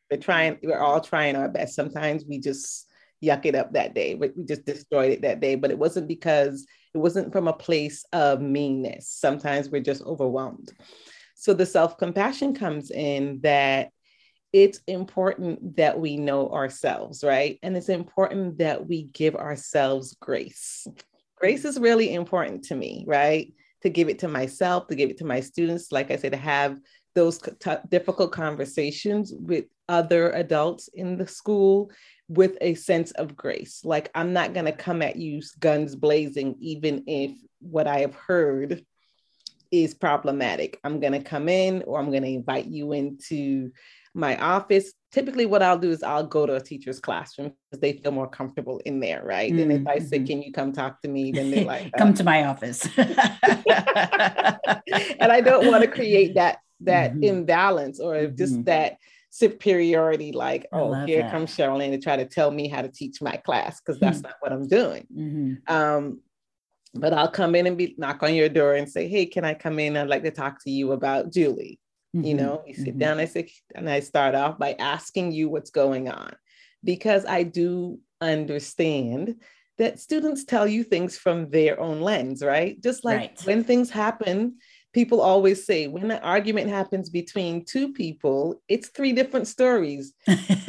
[0.09, 1.75] They're trying, we're all trying our best.
[1.75, 2.87] Sometimes we just
[3.23, 4.15] yuck it up that day.
[4.15, 8.05] We just destroyed it that day, but it wasn't because it wasn't from a place
[8.13, 9.09] of meanness.
[9.09, 10.73] Sometimes we're just overwhelmed.
[11.35, 13.91] So the self compassion comes in that
[14.53, 17.59] it's important that we know ourselves, right?
[17.63, 20.87] And it's important that we give ourselves grace.
[21.37, 23.53] Grace is really important to me, right?
[23.83, 26.39] To give it to myself, to give it to my students, like I said, to
[26.39, 26.79] have
[27.15, 31.91] those t- difficult conversations with other adults in the school
[32.31, 33.85] with a sense of grace.
[33.85, 38.15] Like, I'm not going to come at you guns blazing, even if what I have
[38.15, 38.85] heard
[39.73, 40.79] is problematic.
[40.85, 43.73] I'm going to come in or I'm going to invite you into
[44.15, 44.93] my office.
[45.11, 48.29] Typically, what I'll do is I'll go to a teacher's classroom because they feel more
[48.29, 49.53] comfortable in there, right?
[49.53, 49.71] Mm-hmm.
[49.71, 50.27] And if I say, mm-hmm.
[50.27, 51.33] Can you come talk to me?
[51.33, 52.89] Then they're like, Come to my office.
[52.97, 53.09] and
[55.21, 57.25] I don't want to create that that mm-hmm.
[57.25, 58.63] imbalance or just mm-hmm.
[58.65, 58.99] that
[59.31, 61.31] superiority, like, oh, here that.
[61.31, 64.25] comes Charlene to try to tell me how to teach my class, because that's hmm.
[64.25, 65.07] not what I'm doing.
[65.17, 65.75] Mm-hmm.
[65.75, 66.21] Um,
[66.95, 69.55] but I'll come in and be knock on your door and say, Hey, can I
[69.55, 69.97] come in?
[69.97, 71.79] I'd like to talk to you about Julie.
[72.15, 72.27] Mm-hmm.
[72.27, 72.99] You know, you sit mm-hmm.
[72.99, 76.35] down, I say, and I start off by asking you what's going on
[76.83, 79.37] because I do understand
[79.79, 82.81] that students tell you things from their own lens, right?
[82.83, 83.41] Just like right.
[83.45, 84.57] when things happen,
[84.93, 90.13] people always say when an argument happens between two people, it's three different stories.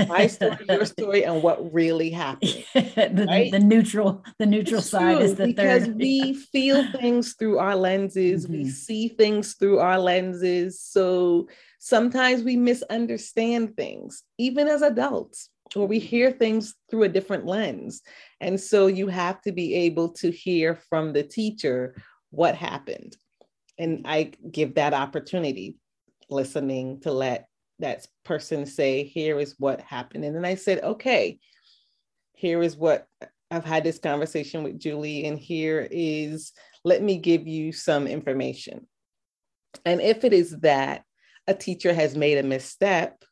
[0.07, 2.63] My story, your story, and what really happened.
[2.73, 3.51] the, right?
[3.51, 5.97] the, neutral, the neutral it's side true, is the because third.
[5.97, 8.53] we feel things through our lenses, mm-hmm.
[8.53, 10.79] we see things through our lenses.
[10.81, 11.47] So
[11.79, 18.01] sometimes we misunderstand things, even as adults or we hear things through a different lens.
[18.39, 21.95] And so you have to be able to hear from the teacher
[22.29, 23.15] what happened.
[23.81, 25.75] And I give that opportunity,
[26.29, 27.47] listening to let
[27.79, 30.23] that person say, here is what happened.
[30.23, 31.39] And then I said, okay,
[32.33, 33.07] here is what
[33.49, 36.53] I've had this conversation with Julie, and here is,
[36.85, 38.87] let me give you some information.
[39.83, 41.03] And if it is that
[41.47, 43.23] a teacher has made a misstep,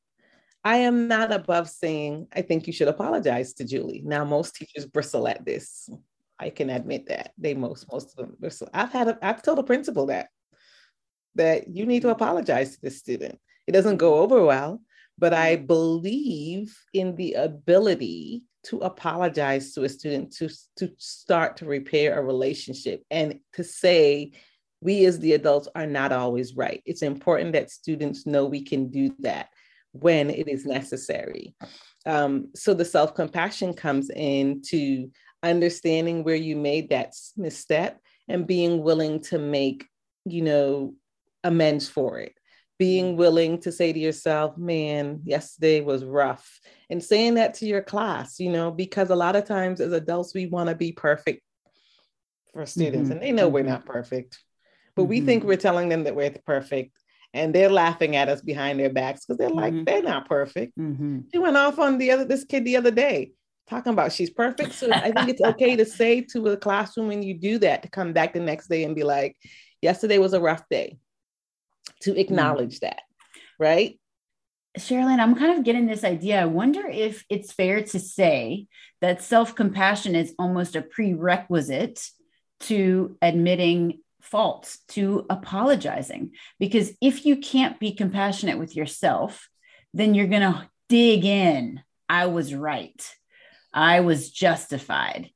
[0.63, 4.01] I am not above saying, I think you should apologize to Julie.
[4.03, 5.89] Now, most teachers bristle at this.
[6.37, 8.69] I can admit that they most most of them bristle.
[8.73, 10.29] I've had a, I've told a principal that
[11.35, 13.39] that you need to apologize to the student.
[13.67, 14.81] It doesn't go over well,
[15.17, 21.65] but I believe in the ability to apologize to a student to to start to
[21.65, 24.31] repair a relationship and to say
[24.81, 26.81] we as the adults are not always right.
[26.85, 29.49] It's important that students know we can do that
[29.91, 31.55] when it is necessary.
[32.05, 35.09] Um, so the self compassion comes into
[35.43, 39.85] understanding where you made that misstep and being willing to make,
[40.25, 40.93] you know,
[41.43, 42.33] amends for it.
[42.77, 46.59] Being willing to say to yourself, man, yesterday was rough.
[46.89, 50.33] And saying that to your class, you know, because a lot of times as adults,
[50.33, 51.41] we want to be perfect
[52.53, 53.11] for students, mm-hmm.
[53.13, 53.69] and they know we're mm-hmm.
[53.69, 54.39] not perfect,
[54.95, 55.09] but mm-hmm.
[55.09, 55.49] we think mm-hmm.
[55.49, 56.97] we're telling them that we're perfect
[57.33, 59.83] and they're laughing at us behind their backs because they're like, mm-hmm.
[59.83, 60.75] they're not perfect.
[60.77, 61.19] Mm-hmm.
[61.31, 63.33] She went off on the other this kid the other day
[63.69, 64.73] talking about she's perfect.
[64.73, 67.89] So I think it's okay to say to a classroom when you do that to
[67.89, 69.37] come back the next day and be like,
[69.81, 70.97] yesterday was a rough day.
[72.01, 72.19] To mm-hmm.
[72.19, 72.85] acknowledge mm-hmm.
[72.87, 73.01] that,
[73.57, 73.99] right?
[74.77, 76.41] Cheryl Ann, I'm kind of getting this idea.
[76.41, 78.67] I wonder if it's fair to say
[79.01, 82.01] that self compassion is almost a prerequisite
[82.61, 86.31] to admitting faults, to apologizing.
[86.59, 89.49] Because if you can't be compassionate with yourself,
[89.93, 91.81] then you're going to dig in.
[92.07, 93.01] I was right.
[93.73, 95.29] I was justified.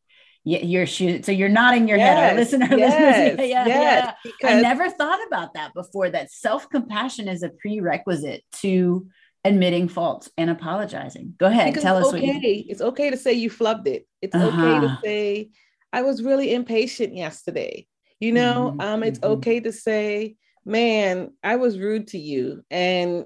[0.45, 1.23] Yeah, you're shooting.
[1.23, 2.67] so you're nodding your yes, head, our listener.
[2.77, 4.49] Yes, yeah, yeah, yes, yeah.
[4.49, 6.09] I never thought about that before.
[6.09, 9.07] That self compassion is a prerequisite to
[9.45, 11.35] admitting faults and apologizing.
[11.37, 12.13] Go ahead, tell us.
[12.13, 12.63] Okay, what you...
[12.67, 14.05] it's okay to say you flubbed it.
[14.21, 14.47] It's uh-huh.
[14.47, 15.49] okay to say
[15.93, 17.87] I was really impatient yesterday.
[18.19, 18.81] You know, mm-hmm.
[18.81, 19.33] um, it's mm-hmm.
[19.33, 23.25] okay to say, man, I was rude to you and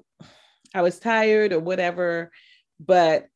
[0.74, 2.32] I was tired or whatever,
[2.80, 3.28] but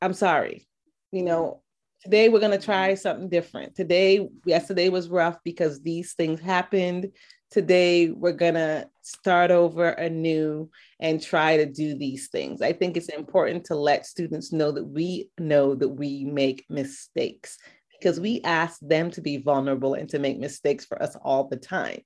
[0.00, 0.66] I'm sorry.
[1.12, 1.62] You know,
[2.02, 3.74] today we're going to try something different.
[3.74, 7.08] Today, yesterday was rough because these things happened.
[7.50, 12.60] Today, we're going to start over anew and try to do these things.
[12.62, 17.58] I think it's important to let students know that we know that we make mistakes
[17.98, 21.56] because we ask them to be vulnerable and to make mistakes for us all the
[21.56, 22.00] time.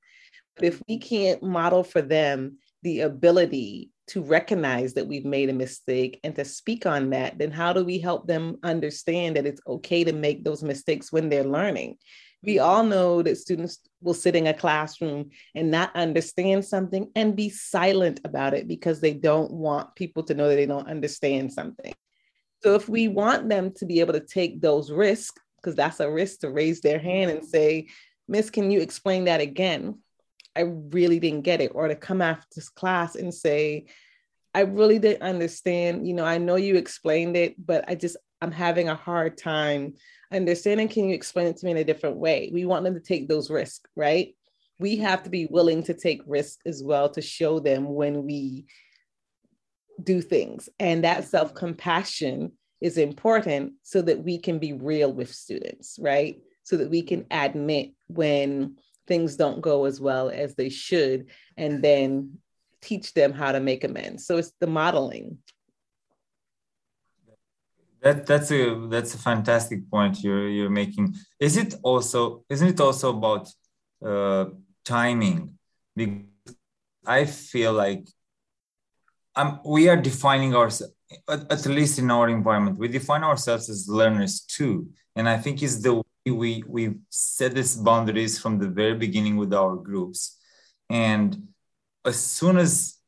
[0.57, 5.55] But if we can't model for them the ability to recognize that we've made a
[5.55, 9.61] mistake and to speak on that, then how do we help them understand that it's
[9.67, 11.97] okay to make those mistakes when they're learning?
[12.43, 12.69] We mm-hmm.
[12.69, 17.49] all know that students will sit in a classroom and not understand something and be
[17.49, 21.95] silent about it because they don't want people to know that they don't understand something.
[22.63, 26.11] So, if we want them to be able to take those risks because that's a
[26.11, 27.89] risk to raise their hand and say,
[28.29, 29.99] Miss, can you explain that again?
[30.57, 31.73] I really didn't get it.
[31.75, 33.87] Or to come after this class and say,
[34.55, 36.07] I really didn't understand.
[36.07, 39.95] You know, I know you explained it, but I just, I'm having a hard time
[40.33, 40.89] understanding.
[40.89, 42.51] Can you explain it to me in a different way?
[42.53, 44.35] We want them to take those risks, right?
[44.79, 48.67] We have to be willing to take risks as well to show them when we
[50.03, 50.69] do things.
[50.79, 56.41] And that self compassion is important so that we can be real with students, right?
[56.65, 58.77] So that we can admit when
[59.07, 62.39] things don't go as well as they should and then
[62.81, 64.27] teach them how to make amends.
[64.27, 65.39] So it's the modeling.
[68.03, 71.15] That that's a that's a fantastic point you're you're making.
[71.39, 73.49] Is it also isn't it also about
[74.05, 74.47] uh,
[74.85, 75.57] timing?
[75.95, 76.57] Because
[77.07, 78.09] I feel like
[79.37, 80.95] um, we are defining ourselves,
[81.29, 84.89] at, at, least in our environment, we define ourselves as learners too.
[85.17, 89.53] And I think it's the we, we set these boundaries from the very beginning with
[89.53, 90.39] our groups.
[90.89, 91.49] And
[92.05, 92.99] as soon as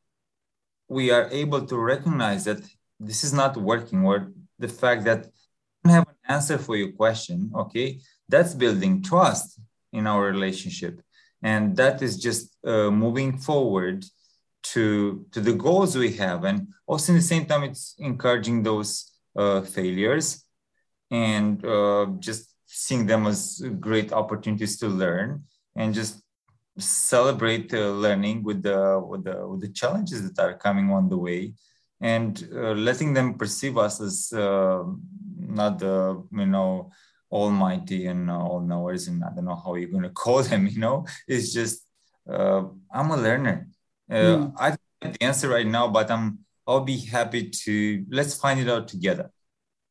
[0.88, 2.60] we are able to recognize that
[2.98, 6.92] this is not working, or the fact that I don't have an answer for your
[6.92, 9.60] question, okay, that's building trust
[9.92, 11.00] in our relationship.
[11.42, 14.04] And that is just uh, moving forward
[14.64, 19.12] to to the goals we have and also in the same time it's encouraging those
[19.36, 20.44] uh, failures
[21.10, 25.44] and uh, just seeing them as great opportunities to learn
[25.76, 26.22] and just
[26.78, 31.16] celebrate uh, learning with the, with the with the challenges that are coming on the
[31.16, 31.54] way
[32.00, 34.82] and uh, letting them perceive us as uh,
[35.38, 36.90] not the you know
[37.30, 40.80] almighty and all knowers and i don't know how you're going to call them you
[40.80, 41.86] know it's just
[42.28, 42.62] uh,
[42.92, 43.68] i'm a learner
[44.10, 44.52] mm.
[44.58, 48.60] I don't have the answer right now, but I'm I'll be happy to let's find
[48.60, 49.30] it out together.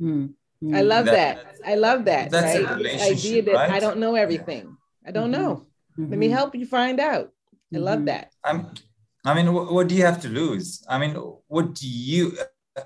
[0.01, 0.33] Mm.
[0.73, 1.55] I love that, that.
[1.65, 2.29] I love that.
[2.31, 2.83] That's right?
[2.83, 3.71] the idea that right?
[3.71, 4.63] I don't know everything.
[4.65, 5.09] Yeah.
[5.09, 5.41] I don't mm-hmm.
[5.41, 5.65] know.
[5.97, 6.09] Mm-hmm.
[6.09, 7.31] Let me help you find out.
[7.73, 8.05] I love mm-hmm.
[8.05, 8.31] that.
[8.43, 8.73] I'm,
[9.25, 10.83] I mean, what, what do you have to lose?
[10.87, 11.15] I mean,
[11.47, 12.37] what do you?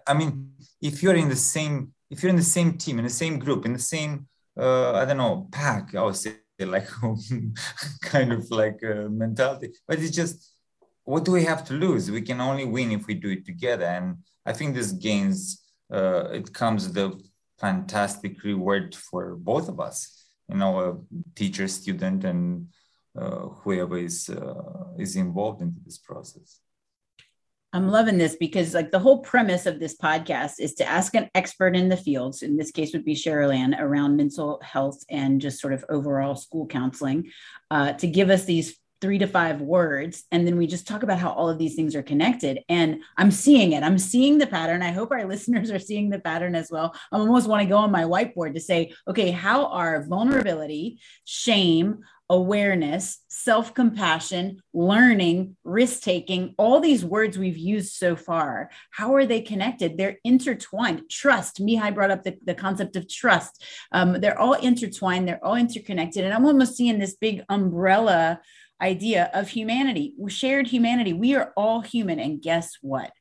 [0.05, 0.51] I mean,
[0.81, 3.65] if you're in the same, if you're in the same team, in the same group,
[3.65, 4.27] in the same,
[4.59, 6.87] uh, I don't know, pack, I would say, like
[8.01, 9.73] kind of like uh, mentality.
[9.87, 10.57] But it's just
[11.07, 12.11] what do we have to lose?
[12.11, 13.85] We can only win if we do it together.
[13.85, 17.17] And I think this gains, uh, it comes the
[17.59, 20.97] fantastic reward for both of us, you know, a
[21.35, 22.67] teacher, student, and
[23.17, 26.59] uh, whoever is uh, is involved into this process.
[27.73, 31.29] I'm loving this because like the whole premise of this podcast is to ask an
[31.35, 32.41] expert in the fields.
[32.41, 36.35] In this case, would be Cheryl Ann around mental health and just sort of overall
[36.35, 37.31] school counseling,
[37.69, 41.19] uh, to give us these three to five words and then we just talk about
[41.19, 43.83] how all of these things are connected and i'm seeing it.
[43.83, 44.81] I'm seeing the pattern.
[44.81, 46.95] I hope our listeners are seeing the pattern as well.
[47.11, 51.99] I almost want to go on my whiteboard to say okay how are vulnerability shame
[52.29, 59.41] awareness self-compassion learning risk taking all these words we've used so far how are they
[59.41, 59.97] connected?
[59.97, 61.09] They're intertwined.
[61.09, 61.61] Trust.
[61.61, 63.63] Mihai brought up the, the concept of trust.
[63.91, 65.27] Um, they're all intertwined.
[65.27, 68.41] They're all interconnected and i'm almost seeing this big umbrella
[68.81, 71.13] idea of humanity, shared humanity.
[71.13, 72.19] We are all human.
[72.19, 73.11] And guess what?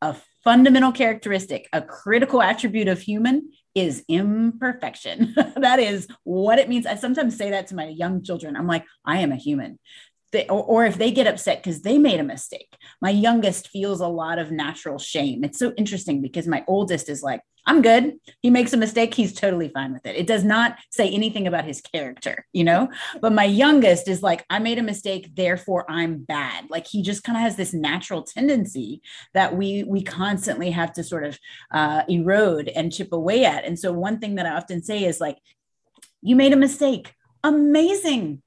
[0.00, 5.34] A fundamental characteristic, a critical attribute of human is imperfection.
[5.56, 6.86] that is what it means.
[6.86, 8.56] I sometimes say that to my young children.
[8.56, 9.78] I'm like, I am a human
[10.32, 12.76] they, or, or if they get upset because they made a mistake.
[13.00, 15.44] My youngest feels a lot of natural shame.
[15.44, 18.14] It's so interesting because my oldest is like, I'm good.
[18.40, 19.14] He makes a mistake.
[19.14, 20.16] He's totally fine with it.
[20.16, 22.90] It does not say anything about his character, you know?
[23.20, 26.70] But my youngest is like, I made a mistake, therefore I'm bad.
[26.70, 29.00] Like he just kind of has this natural tendency
[29.34, 31.38] that we we constantly have to sort of
[31.70, 33.64] uh, erode and chip away at.
[33.64, 35.38] And so one thing that I often say is like,
[36.20, 37.14] you made a mistake.
[37.44, 38.42] Amazing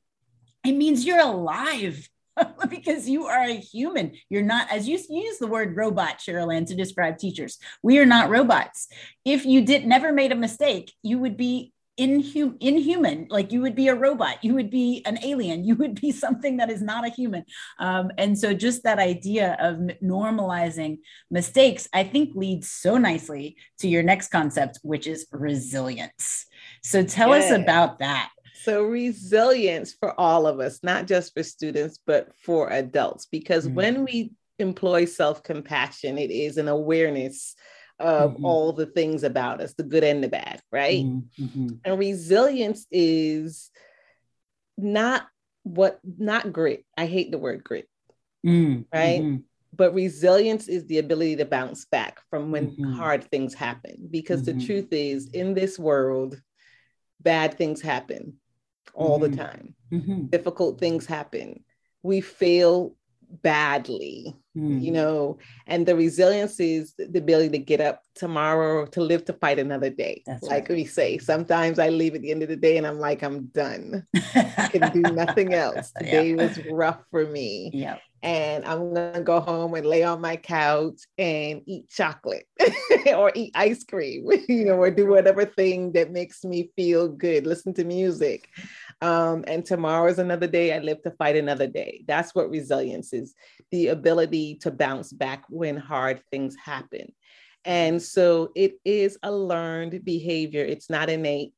[0.66, 2.10] it means you're alive
[2.70, 4.14] because you are a human.
[4.30, 7.58] You're not, as you use the word robot, Cheryl Ann, to describe teachers.
[7.82, 8.88] We are not robots.
[9.24, 13.28] If you did never made a mistake, you would be inhum- inhuman.
[13.30, 14.44] Like you would be a robot.
[14.44, 15.64] You would be an alien.
[15.64, 17.46] You would be something that is not a human.
[17.80, 21.00] Um, and so, just that idea of normalizing
[21.32, 26.46] mistakes, I think, leads so nicely to your next concept, which is resilience.
[26.84, 28.30] So, tell us about that.
[28.64, 33.76] So, resilience for all of us, not just for students, but for adults, because mm-hmm.
[33.76, 37.56] when we employ self compassion, it is an awareness
[38.00, 38.46] of mm-hmm.
[38.46, 41.04] all the things about us, the good and the bad, right?
[41.04, 41.68] Mm-hmm.
[41.84, 43.72] And resilience is
[44.78, 45.28] not
[45.64, 46.86] what, not grit.
[46.98, 47.90] I hate the word grit,
[48.46, 49.22] mm, right?
[49.22, 49.38] Mm-hmm.
[49.76, 52.94] But resilience is the ability to bounce back from when mm-hmm.
[52.94, 54.08] hard things happen.
[54.10, 54.66] Because the mm-hmm.
[54.66, 56.40] truth is, in this world,
[57.22, 58.38] bad things happen
[58.96, 59.32] all mm-hmm.
[59.32, 59.76] the time.
[59.92, 60.26] Mm-hmm.
[60.28, 61.64] Difficult things happen.
[62.04, 62.96] We fail
[63.42, 64.82] badly, mm.
[64.82, 65.38] you know,
[65.68, 69.90] and the resilience is the ability to get up tomorrow to live to fight another
[69.90, 70.24] day.
[70.26, 70.78] That's like right.
[70.78, 73.46] we say, sometimes I leave at the end of the day and I'm like, I'm
[73.48, 74.06] done.
[74.16, 75.92] I can do nothing else.
[75.98, 76.36] Today yeah.
[76.36, 77.72] was rough for me.
[77.74, 77.98] Yeah.
[78.24, 82.48] And I'm gonna go home and lay on my couch and eat chocolate
[83.16, 87.46] or eat ice cream, you know, or do whatever thing that makes me feel good,
[87.46, 88.50] listen to music.
[89.06, 90.74] Um, and tomorrow is another day.
[90.74, 92.04] I live to fight another day.
[92.08, 93.36] That's what resilience is
[93.70, 97.14] the ability to bounce back when hard things happen.
[97.66, 101.54] And so it is a learned behavior, it's not innate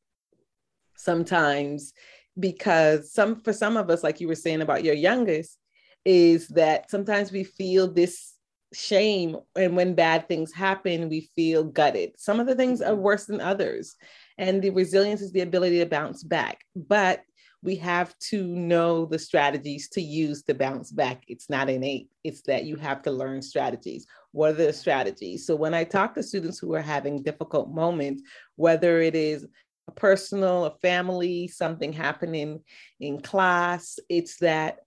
[0.98, 1.94] sometimes
[2.38, 5.58] because some for some of us like you were saying about your youngest
[6.04, 8.34] is that sometimes we feel this
[8.74, 13.26] shame and when bad things happen we feel gutted some of the things are worse
[13.26, 13.96] than others
[14.38, 17.22] and the resilience is the ability to bounce back but
[17.64, 22.42] we have to know the strategies to use to bounce back it's not innate it's
[22.42, 26.24] that you have to learn strategies what are the strategies so when i talk to
[26.24, 28.22] students who are having difficult moments
[28.56, 29.46] whether it is
[29.88, 32.60] a personal a family something happening
[33.00, 34.80] in class it's that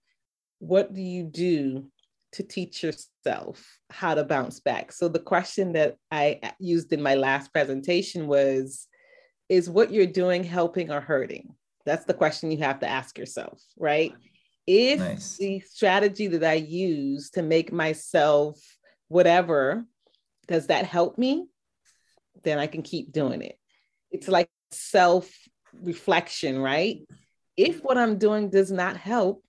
[0.59, 1.85] what do you do
[2.33, 4.91] to teach yourself how to bounce back.
[4.91, 8.87] So the question that I uh, used in my last presentation was
[9.49, 11.53] is what you're doing helping or hurting?
[11.85, 14.13] That's the question you have to ask yourself, right?
[14.67, 15.37] If nice.
[15.37, 18.59] the strategy that I use to make myself
[19.07, 19.85] whatever,
[20.47, 21.45] does that help me?
[22.43, 23.57] Then I can keep doing it.
[24.11, 25.31] It's like self
[25.73, 27.01] reflection, right?
[27.57, 29.43] If what I'm doing does not help,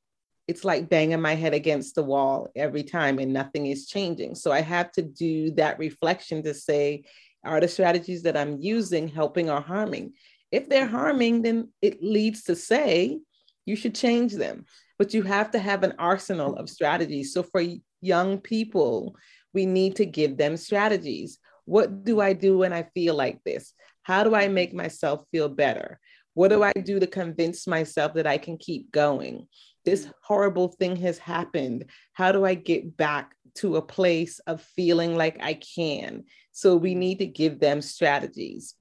[0.49, 4.35] it's like banging my head against the wall every time and nothing is changing.
[4.35, 7.05] So I have to do that reflection to say,
[7.45, 10.13] are the strategies that I'm using helping or harming?
[10.53, 13.19] If they're harming, then it leads to say
[13.67, 14.67] you should change them.
[14.99, 17.33] But you have to have an arsenal of strategies.
[17.33, 17.65] So for
[18.01, 19.17] young people,
[19.53, 21.39] we need to give them strategies.
[21.65, 23.73] What do I do when I feel like this?
[24.03, 25.99] How do I make myself feel better?
[26.35, 29.49] What do I do to convince myself that I can keep going?
[29.85, 31.87] this horrible thing has happened.
[32.13, 36.25] How do I get back to a place of feeling like I can?
[36.53, 38.75] So we need to give them strategies.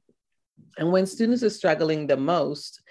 [0.77, 2.81] And when students are struggling the most,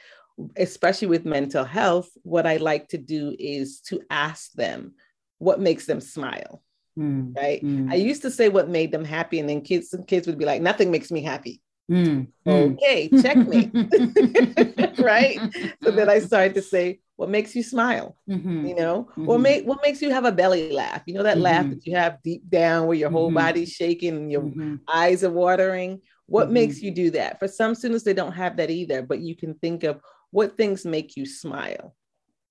[0.57, 4.95] especially with mental health, what I like to do is to ask them
[5.39, 6.63] what makes them smile.
[6.99, 7.63] Mm, right.
[7.63, 7.91] Mm.
[7.91, 10.45] I used to say what made them happy, and then kids and kids would be
[10.45, 11.61] like, nothing makes me happy.
[11.91, 13.71] Mm, okay, checkmate.
[14.99, 15.39] right.
[15.83, 18.65] So then I started to say, what makes you smile mm-hmm.
[18.65, 19.27] you know mm-hmm.
[19.27, 21.43] what make what makes you have a belly laugh you know that mm-hmm.
[21.43, 23.45] laugh that you have deep down where your whole mm-hmm.
[23.45, 24.77] body's shaking and your mm-hmm.
[24.89, 26.01] eyes are watering
[26.31, 26.55] what mm-hmm.
[26.55, 29.55] makes you do that for some students they don't have that either but you can
[29.55, 30.01] think of
[30.31, 31.95] what things make you smile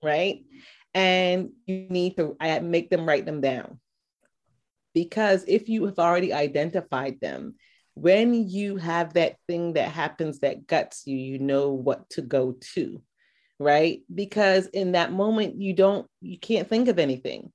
[0.04, 0.44] right
[0.94, 3.80] and you need to make them write them down
[4.94, 7.56] because if you have already identified them
[7.94, 12.56] when you have that thing that happens that guts you you know what to go
[12.62, 13.02] to
[13.60, 14.02] right?
[14.14, 17.52] Because in that moment, you don't, you can't think of anything.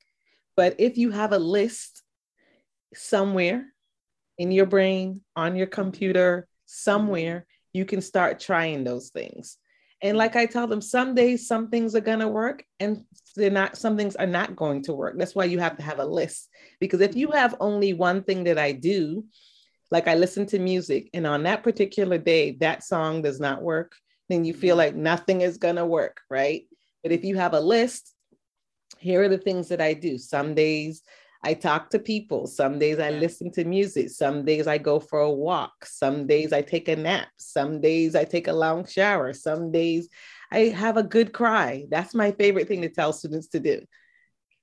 [0.56, 2.02] But if you have a list
[2.94, 3.66] somewhere
[4.38, 9.58] in your brain, on your computer, somewhere, you can start trying those things.
[10.02, 13.04] And like I tell them, some days some things are to work and
[13.36, 15.14] they're not, some things are not going to work.
[15.16, 16.48] That's why you have to have a list.
[16.78, 19.24] Because if you have only one thing that I do,
[19.90, 23.94] like I listen to music, and on that particular day, that song does not work,
[24.28, 26.66] then you feel like nothing is to work, right?
[27.02, 28.12] But if you have a list,
[28.98, 30.18] here are the things that I do.
[30.18, 31.02] Some days
[31.44, 35.20] I talk to people, some days I listen to music, some days I go for
[35.20, 39.34] a walk, some days I take a nap, some days I take a long shower,
[39.34, 40.08] some days
[40.50, 41.84] I have a good cry.
[41.90, 43.82] That's my favorite thing to tell students to do.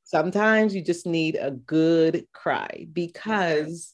[0.03, 3.93] Sometimes you just need a good cry because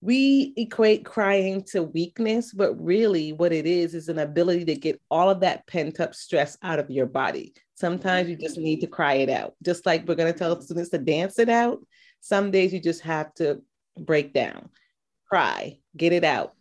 [0.00, 5.00] we equate crying to weakness, but really what it is is an ability to get
[5.10, 7.54] all of that pent up stress out of your body.
[7.74, 8.94] Sometimes you just need to mm-hmm.
[8.94, 9.54] cry it out.
[9.62, 11.78] Just like we're going to tell students to dance it out,
[12.24, 13.60] some days you just have to
[13.98, 14.70] break down,
[15.28, 16.54] cry, get it out,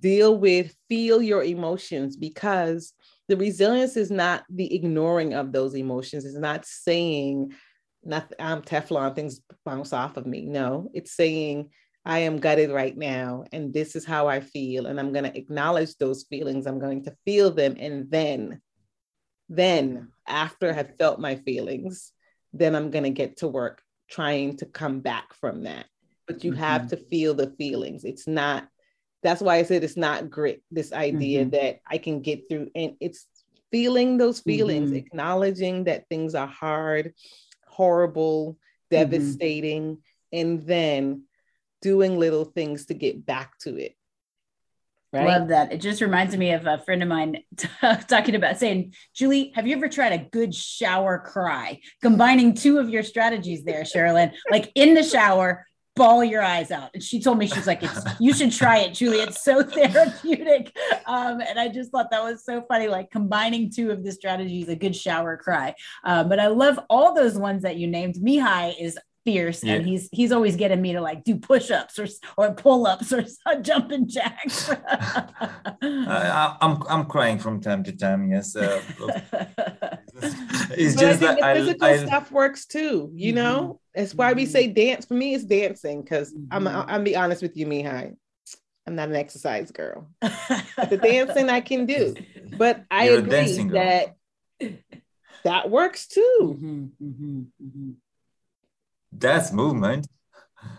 [0.00, 2.92] deal with, feel your emotions because
[3.28, 6.24] the resilience is not the ignoring of those emotions.
[6.24, 7.52] It's not saying,
[8.40, 10.46] I'm Teflon, things bounce off of me.
[10.46, 11.70] No, it's saying,
[12.04, 14.86] I am gutted right now, and this is how I feel.
[14.86, 16.66] And I'm going to acknowledge those feelings.
[16.66, 17.76] I'm going to feel them.
[17.78, 18.60] And then,
[19.48, 22.10] then after I have felt my feelings,
[22.52, 23.80] then I'm going to get to work
[24.14, 25.86] trying to come back from that.
[26.26, 26.60] But you mm-hmm.
[26.60, 28.04] have to feel the feelings.
[28.04, 28.68] It's not,
[29.22, 31.50] that's why I said it's not grit, this idea mm-hmm.
[31.50, 32.70] that I can get through.
[32.74, 33.26] And it's
[33.70, 34.98] feeling those feelings, mm-hmm.
[34.98, 37.14] acknowledging that things are hard,
[37.66, 39.10] horrible, mm-hmm.
[39.10, 39.98] devastating.
[40.32, 41.24] And then
[41.80, 43.94] doing little things to get back to it.
[45.14, 45.26] Right?
[45.26, 45.72] Love that.
[45.72, 49.66] It just reminds me of a friend of mine t- talking about saying, Julie, have
[49.66, 51.80] you ever tried a good shower cry?
[52.02, 56.72] Combining two of your strategies there, Cheryl Ann, like in the shower, bawl your eyes
[56.72, 56.90] out.
[56.94, 59.18] And she told me, she's like, it's, you should try it, Julie.
[59.18, 60.76] It's so therapeutic.
[61.06, 64.68] Um, and I just thought that was so funny, like combining two of the strategies,
[64.68, 65.74] a good shower cry.
[66.02, 68.16] Uh, but I love all those ones that you named.
[68.16, 69.74] Mihai is fierce yeah.
[69.74, 72.06] and he's he's always getting me to like do push-ups or
[72.36, 73.24] or pull-ups or
[73.62, 78.80] jumping jacks uh, i'm i'm crying from time to time yes uh,
[80.72, 83.10] it's but just that the physical I, stuff works too.
[83.14, 83.42] You mm-hmm.
[83.42, 85.06] know, that's why we say dance.
[85.06, 86.66] For me, it's dancing because mm-hmm.
[86.68, 88.16] I'm I'm be honest with you, Mihai.
[88.86, 90.08] I'm not an exercise girl.
[90.20, 92.14] the dancing I can do,
[92.56, 94.16] but I You're agree that
[95.44, 96.38] that works too.
[96.42, 97.90] Mm-hmm, mm-hmm, mm-hmm.
[99.16, 100.08] That's movement.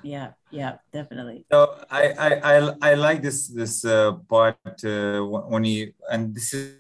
[0.03, 1.45] Yeah, yeah, definitely.
[1.51, 6.53] So I I I, I like this this uh, part uh, when you and this
[6.53, 6.77] is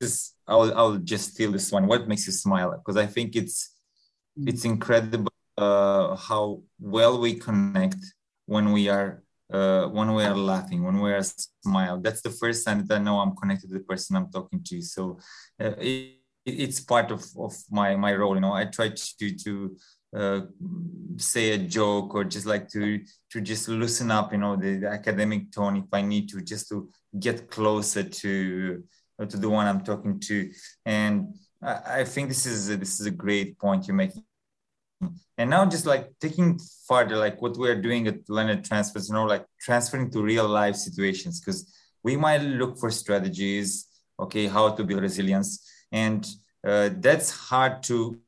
[0.00, 1.86] this I'll I'll just steal this one.
[1.86, 2.76] What makes you smile?
[2.76, 3.74] Because I think it's
[4.38, 4.48] mm.
[4.48, 7.96] it's incredible uh, how well we connect
[8.46, 9.22] when we are
[9.52, 11.22] uh, when we are laughing, when we are
[11.62, 11.98] smile.
[11.98, 14.82] That's the first time that I know I'm connected to the person I'm talking to.
[14.82, 15.18] So
[15.60, 16.17] uh, it,
[16.48, 18.34] it's part of, of my my role.
[18.34, 19.76] You know, I try to to
[20.16, 20.40] uh,
[21.16, 23.00] say a joke or just like to
[23.32, 24.32] to just loosen up.
[24.32, 26.88] You know, the, the academic tone if I need to, just to
[27.18, 28.82] get closer to
[29.28, 30.50] to the one I'm talking to.
[30.86, 34.22] And I, I think this is a, this is a great point you're making.
[35.36, 39.24] And now just like taking further, like what we're doing at Learner Transfers, you know,
[39.24, 41.72] like transferring to real life situations, because
[42.02, 43.86] we might look for strategies,
[44.18, 45.64] okay, how to build resilience.
[45.92, 46.26] And
[46.66, 48.18] uh, that's hard to,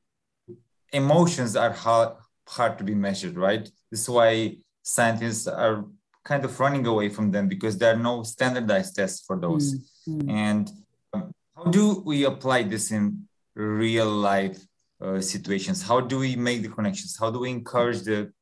[0.92, 2.16] emotions are hard,
[2.48, 3.64] hard to be measured, right?
[3.90, 5.84] This is why scientists are
[6.24, 9.74] kind of running away from them because there are no standardized tests for those.
[9.74, 10.22] Mm.
[10.22, 10.30] Mm.
[10.30, 10.70] And
[11.12, 14.58] um, how do we apply this in real life
[15.00, 15.82] uh, situations?
[15.82, 17.16] How do we make the connections?
[17.18, 18.32] How do we encourage the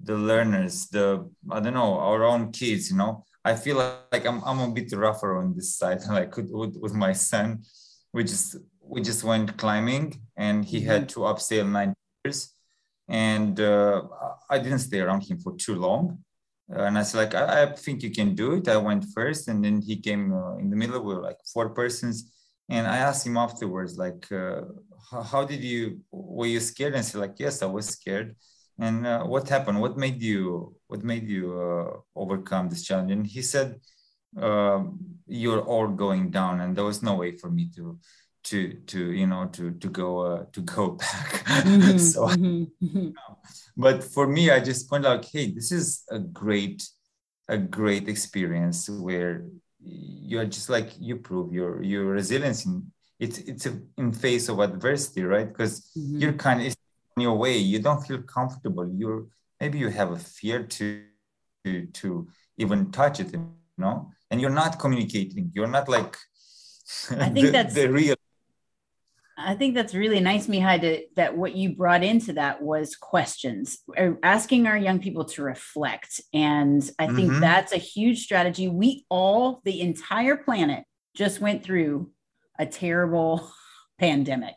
[0.00, 2.90] the learners, the I don't know, our own kids?
[2.90, 3.76] You know, I feel
[4.12, 6.00] like I'm I'm a bit rougher on this side.
[6.08, 7.62] Like with, with my son,
[8.12, 10.88] we just we just went climbing, and he mm-hmm.
[10.88, 11.94] had to abseil nine
[12.24, 12.54] years,
[13.08, 14.02] and uh,
[14.48, 16.24] I didn't stay around him for too long
[16.68, 18.68] and I was like, I, I, think you can do it.
[18.68, 21.00] I went first, and then he came uh, in the middle.
[21.00, 22.32] We were like four persons,
[22.68, 24.62] and I asked him afterwards, like, uh,
[25.10, 26.00] how, how, did you?
[26.10, 26.94] Were you scared?
[26.94, 28.34] And he said, like, yes, I was scared.
[28.78, 29.80] And uh, what happened?
[29.80, 30.74] What made you?
[30.88, 33.12] What made you uh, overcome this challenge?
[33.12, 33.76] And he said,
[34.40, 37.98] um, you're all going down, and there was no way for me to
[38.44, 41.44] to to you know to to go uh, to go back.
[41.46, 43.08] Mm-hmm, so mm-hmm, mm-hmm.
[43.76, 46.88] but for me i just point out hey this is a great
[47.48, 49.44] a great experience where
[49.80, 54.58] you're just like you prove your your resilience in it's it's a, in face of
[54.58, 55.48] adversity right?
[55.48, 56.18] Because mm-hmm.
[56.20, 56.74] you're kind of
[57.16, 57.56] in your way.
[57.56, 58.90] You don't feel comfortable.
[58.94, 59.26] You're
[59.60, 61.02] maybe you have a fear to
[61.64, 62.28] to to
[62.58, 63.46] even touch it you
[63.78, 66.16] know and you're not communicating you're not like
[67.10, 68.16] I think the, that's the real
[69.38, 73.78] I think that's really nice, Mihai, to, that what you brought into that was questions,
[73.98, 76.22] er, asking our young people to reflect.
[76.32, 77.40] And I think mm-hmm.
[77.40, 78.68] that's a huge strategy.
[78.68, 82.10] We all, the entire planet, just went through
[82.58, 83.50] a terrible
[83.98, 84.56] pandemic.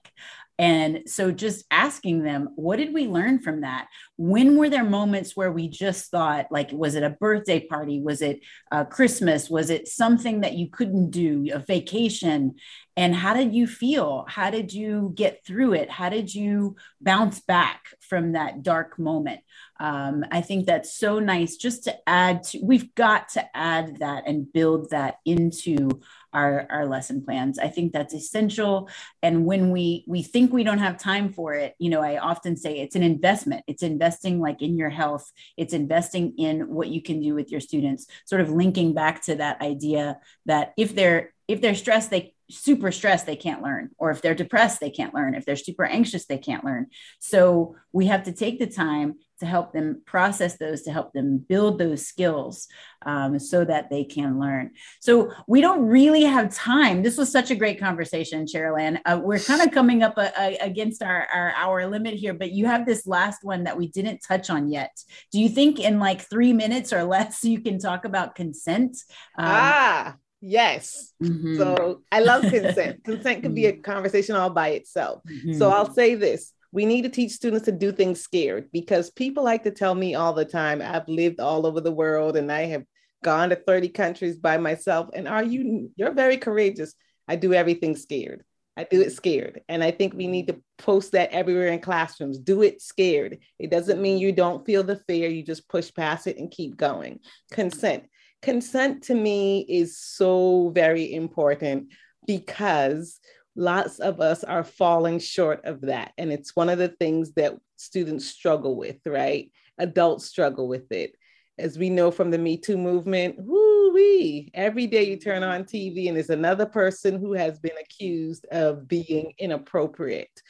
[0.59, 3.87] And so just asking them, what did we learn from that?
[4.17, 8.01] When were there moments where we just thought, like, was it a birthday party?
[8.01, 9.49] Was it uh, Christmas?
[9.49, 12.55] Was it something that you couldn't do, a vacation?
[12.97, 14.25] And how did you feel?
[14.27, 15.89] How did you get through it?
[15.89, 19.39] How did you bounce back from that dark moment?
[19.79, 24.27] Um, I think that's so nice just to add to, we've got to add that
[24.27, 26.01] and build that into
[26.33, 27.59] our, our lesson plans.
[27.59, 28.89] I think that's essential.
[29.23, 32.55] And when we we think we don't have time for it, you know, I often
[32.55, 33.63] say it's an investment.
[33.67, 35.31] It's investing like in your health.
[35.57, 38.07] It's investing in what you can do with your students.
[38.25, 42.91] Sort of linking back to that idea that if they're if they're stressed, they super
[42.91, 43.89] stressed, they can't learn.
[43.97, 45.35] Or if they're depressed, they can't learn.
[45.35, 46.87] If they're super anxious, they can't learn.
[47.19, 51.37] So we have to take the time to help them process those, to help them
[51.37, 52.67] build those skills
[53.05, 54.71] um, so that they can learn.
[54.99, 57.03] So we don't really have time.
[57.03, 60.57] This was such a great conversation, Cheryl Uh, we're kind of coming up a, a,
[60.57, 64.19] against our, our hour limit here, but you have this last one that we didn't
[64.27, 64.91] touch on yet.
[65.31, 68.97] Do you think in like three minutes or less you can talk about consent?
[69.37, 70.15] Um, ah.
[70.41, 71.13] Yes.
[71.21, 71.57] Mm-hmm.
[71.57, 73.03] So I love consent.
[73.03, 75.21] consent could be a conversation all by itself.
[75.27, 75.53] Mm-hmm.
[75.53, 79.43] So I'll say this we need to teach students to do things scared because people
[79.43, 82.65] like to tell me all the time I've lived all over the world and I
[82.67, 82.83] have
[83.23, 85.09] gone to 30 countries by myself.
[85.13, 86.93] And are you, you're very courageous.
[87.27, 88.43] I do everything scared.
[88.77, 89.61] I do it scared.
[89.67, 92.37] And I think we need to post that everywhere in classrooms.
[92.37, 93.39] Do it scared.
[93.57, 96.77] It doesn't mean you don't feel the fear, you just push past it and keep
[96.77, 97.19] going.
[97.51, 98.05] Consent
[98.41, 101.87] consent to me is so very important
[102.25, 103.19] because
[103.55, 106.13] lots of us are falling short of that.
[106.17, 109.51] And it's one of the things that students struggle with, right?
[109.77, 111.15] Adults struggle with it.
[111.57, 115.65] as we know from the Me Too movement, woo wee, every day you turn on
[115.65, 120.41] TV and there's another person who has been accused of being inappropriate.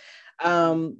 [0.44, 1.00] Um,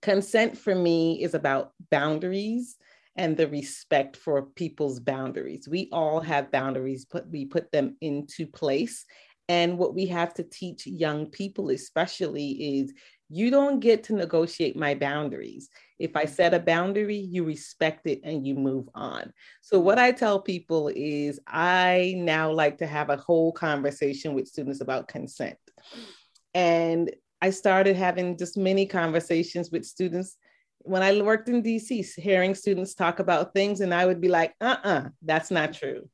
[0.00, 2.76] consent for me is about boundaries
[3.16, 5.68] and the respect for people's boundaries.
[5.68, 9.04] We all have boundaries, but we put them into place.
[9.48, 12.92] And what we have to teach young people, especially, is
[13.28, 15.68] you don't get to negotiate my boundaries.
[15.98, 19.32] If I set a boundary, you respect it and you move on.
[19.60, 24.48] So, what I tell people is, I now like to have a whole conversation with
[24.48, 25.58] students about consent.
[26.54, 27.10] And
[27.40, 30.36] I started having just many conversations with students
[30.84, 34.54] when I worked in DC, hearing students talk about things, and I would be like,
[34.60, 36.08] uh uh-uh, uh, that's not true.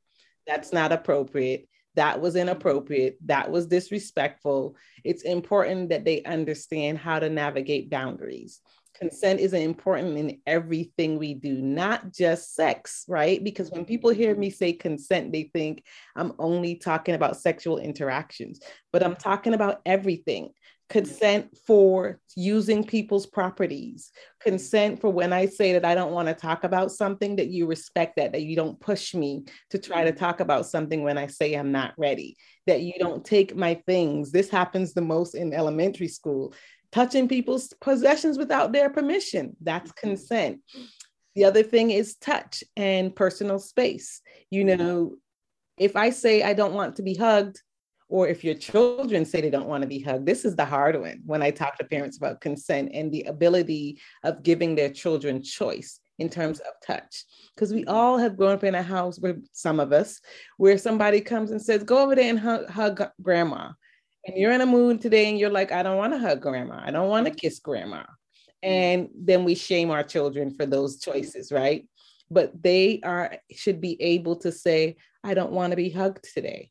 [0.46, 1.68] That's not appropriate.
[1.94, 3.18] That was inappropriate.
[3.26, 4.76] That was disrespectful.
[5.04, 8.60] It's important that they understand how to navigate boundaries.
[8.94, 13.42] Consent is important in everything we do, not just sex, right?
[13.42, 15.84] Because when people hear me say consent, they think
[16.16, 18.60] I'm only talking about sexual interactions,
[18.92, 20.50] but I'm talking about everything
[20.88, 24.10] consent for using people's properties
[24.40, 27.66] consent for when i say that i don't want to talk about something that you
[27.66, 30.18] respect that that you don't push me to try to mm-hmm.
[30.18, 32.36] talk about something when i say i'm not ready
[32.68, 34.30] that you don't take my things.
[34.30, 36.54] This happens the most in elementary school.
[36.92, 40.08] Touching people's possessions without their permission that's mm-hmm.
[40.08, 40.60] consent.
[41.34, 44.20] The other thing is touch and personal space.
[44.50, 44.78] You mm-hmm.
[44.78, 45.14] know
[45.78, 47.62] if i say i don't want to be hugged
[48.08, 50.98] or if your children say they don't want to be hugged, this is the hard
[50.98, 55.42] one when I talk to parents about consent and the ability of giving their children
[55.42, 57.24] choice in terms of touch.
[57.54, 60.20] Because we all have grown up in a house where some of us,
[60.56, 63.70] where somebody comes and says, Go over there and hug, hug grandma.
[64.26, 66.80] And you're in a mood today and you're like, I don't want to hug grandma.
[66.82, 68.04] I don't want to kiss grandma.
[68.62, 71.86] And then we shame our children for those choices, right?
[72.30, 76.70] But they are should be able to say, I don't want to be hugged today.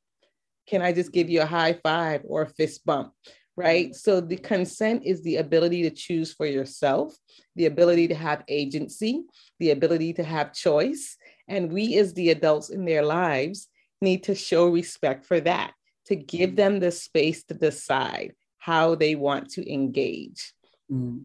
[0.68, 3.14] Can I just give you a high five or a fist bump?
[3.56, 3.96] Right.
[3.96, 7.16] So the consent is the ability to choose for yourself,
[7.56, 9.24] the ability to have agency,
[9.60, 11.18] the ability to have choice.
[11.48, 13.68] And we, as the adults in their lives,
[14.00, 15.74] need to show respect for that,
[16.06, 20.54] to give them the space to decide how they want to engage.
[20.92, 21.24] Mm.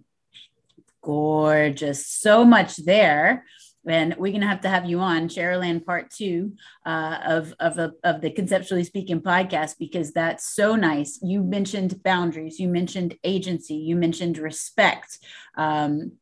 [1.03, 2.07] Gorgeous.
[2.07, 3.45] So much there
[3.87, 6.53] and we're going to have to have you on Cheryl part two
[6.87, 11.19] uh, of of, a, of the conceptually speaking podcast because that's so nice.
[11.23, 15.19] You mentioned boundaries, you mentioned agency, you mentioned respect,
[15.57, 16.13] um,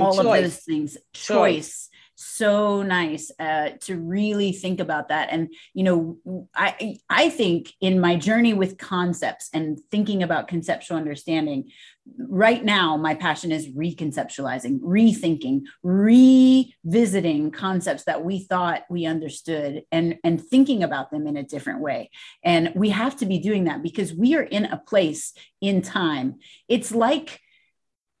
[0.00, 0.18] all choice.
[0.18, 1.26] of those things, choice.
[1.26, 1.90] choice
[2.24, 5.28] so nice uh, to really think about that.
[5.30, 10.96] And you know i i think in my journey with concepts and thinking about conceptual
[10.96, 11.70] understanding
[12.18, 20.16] right now my passion is reconceptualizing rethinking revisiting concepts that we thought we understood and
[20.22, 22.10] and thinking about them in a different way.
[22.42, 26.40] And we have to be doing that because we are in a place in time.
[26.68, 27.40] It's like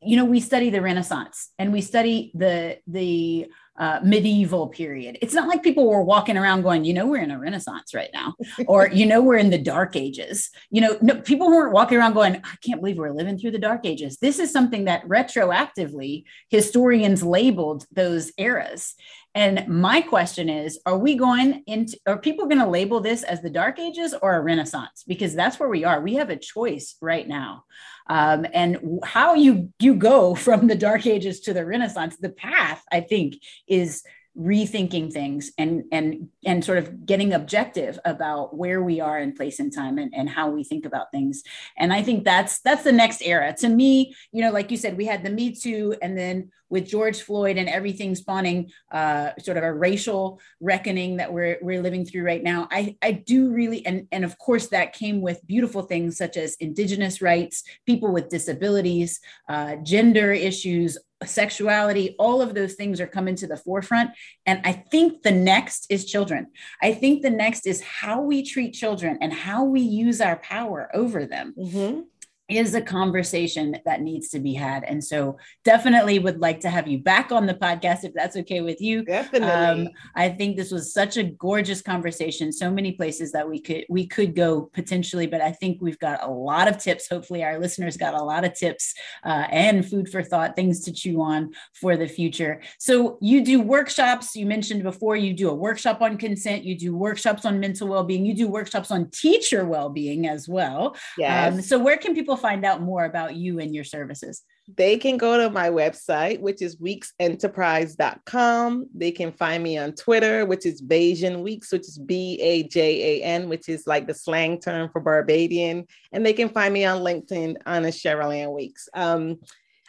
[0.02, 5.18] you know we study the renaissance and we study the the uh, medieval period.
[5.20, 8.10] It's not like people were walking around going, you know, we're in a renaissance right
[8.12, 8.34] now,
[8.66, 10.50] or, you know, we're in the dark ages.
[10.70, 13.58] You know, no, people weren't walking around going, I can't believe we're living through the
[13.58, 14.18] dark ages.
[14.18, 18.94] This is something that retroactively historians labeled those eras.
[19.34, 23.42] And my question is Are we going into, are people going to label this as
[23.42, 25.04] the dark ages or a renaissance?
[25.06, 26.00] Because that's where we are.
[26.00, 27.64] We have a choice right now
[28.08, 32.82] um, and how you you go from the dark ages to the renaissance the path
[32.92, 34.02] i think is
[34.38, 39.60] rethinking things and and and sort of getting objective about where we are in place
[39.60, 41.42] and time and, and how we think about things.
[41.76, 43.54] And i think that's that's the next era.
[43.58, 46.88] To me you know like you said we had the me too and then with
[46.88, 52.04] george floyd and everything spawning uh, sort of a racial reckoning that we're we're living
[52.04, 52.66] through right now.
[52.70, 56.56] I i do really and and of course that came with beautiful things such as
[56.56, 60.98] indigenous rights people with disabilities uh, gender issues
[61.28, 64.10] sexuality, all of those things are coming to the forefront.
[64.46, 66.48] And I think the next is children.
[66.82, 70.90] I think the next is how we treat children and how we use our power
[70.94, 71.54] over them.
[71.58, 72.00] Mm-hmm
[72.48, 74.84] is a conversation that needs to be had.
[74.84, 78.60] And so definitely would like to have you back on the podcast if that's okay
[78.60, 79.02] with you.
[79.02, 79.86] Definitely.
[79.86, 82.52] Um, I think this was such a gorgeous conversation.
[82.52, 86.22] So many places that we could we could go potentially, but I think we've got
[86.22, 87.08] a lot of tips.
[87.08, 88.92] Hopefully our listeners got a lot of tips
[89.24, 92.60] uh, and food for thought, things to chew on for the future.
[92.78, 94.36] So you do workshops.
[94.36, 96.64] You mentioned before you do a workshop on consent.
[96.64, 98.26] You do workshops on mental well-being.
[98.26, 100.94] You do workshops on teacher well-being as well.
[101.16, 101.54] Yes.
[101.54, 104.42] Um, so where can people find out more about you and your services?
[104.76, 108.86] They can go to my website, which is weekesenterprise.com.
[108.94, 113.22] They can find me on Twitter, which is Bajan Weekes, which is B A J
[113.22, 115.86] A N, which is like the slang term for Barbadian.
[116.12, 118.90] And they can find me on LinkedIn on a Cheryl Ann Weekes.
[118.92, 119.38] Um,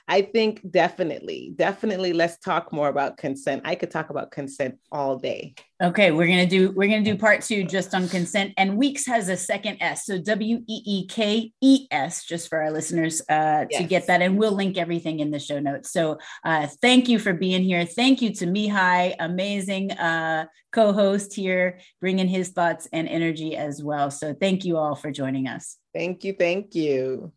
[0.07, 3.63] I think definitely, definitely let's talk more about consent.
[3.65, 5.55] I could talk about consent all day.
[5.81, 8.53] Okay, we're gonna do we're gonna do part two just on consent.
[8.55, 12.61] And weeks has a second S, so W E E K E S, just for
[12.61, 13.81] our listeners uh, yes.
[13.81, 14.21] to get that.
[14.21, 15.91] And we'll link everything in the show notes.
[15.91, 17.83] So uh, thank you for being here.
[17.85, 24.11] Thank you to Mihai, amazing uh, co-host here, bringing his thoughts and energy as well.
[24.11, 25.77] So thank you all for joining us.
[25.93, 26.33] Thank you.
[26.33, 27.33] Thank you.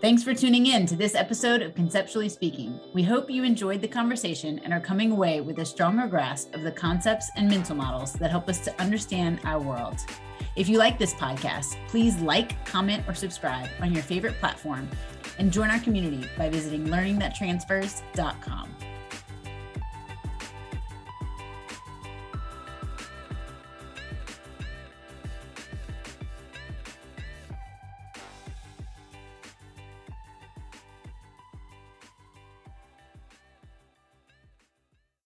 [0.00, 2.78] Thanks for tuning in to this episode of Conceptually Speaking.
[2.94, 6.62] We hope you enjoyed the conversation and are coming away with a stronger grasp of
[6.62, 9.98] the concepts and mental models that help us to understand our world.
[10.54, 14.88] If you like this podcast, please like, comment, or subscribe on your favorite platform
[15.40, 18.76] and join our community by visiting learningthattransfers.com.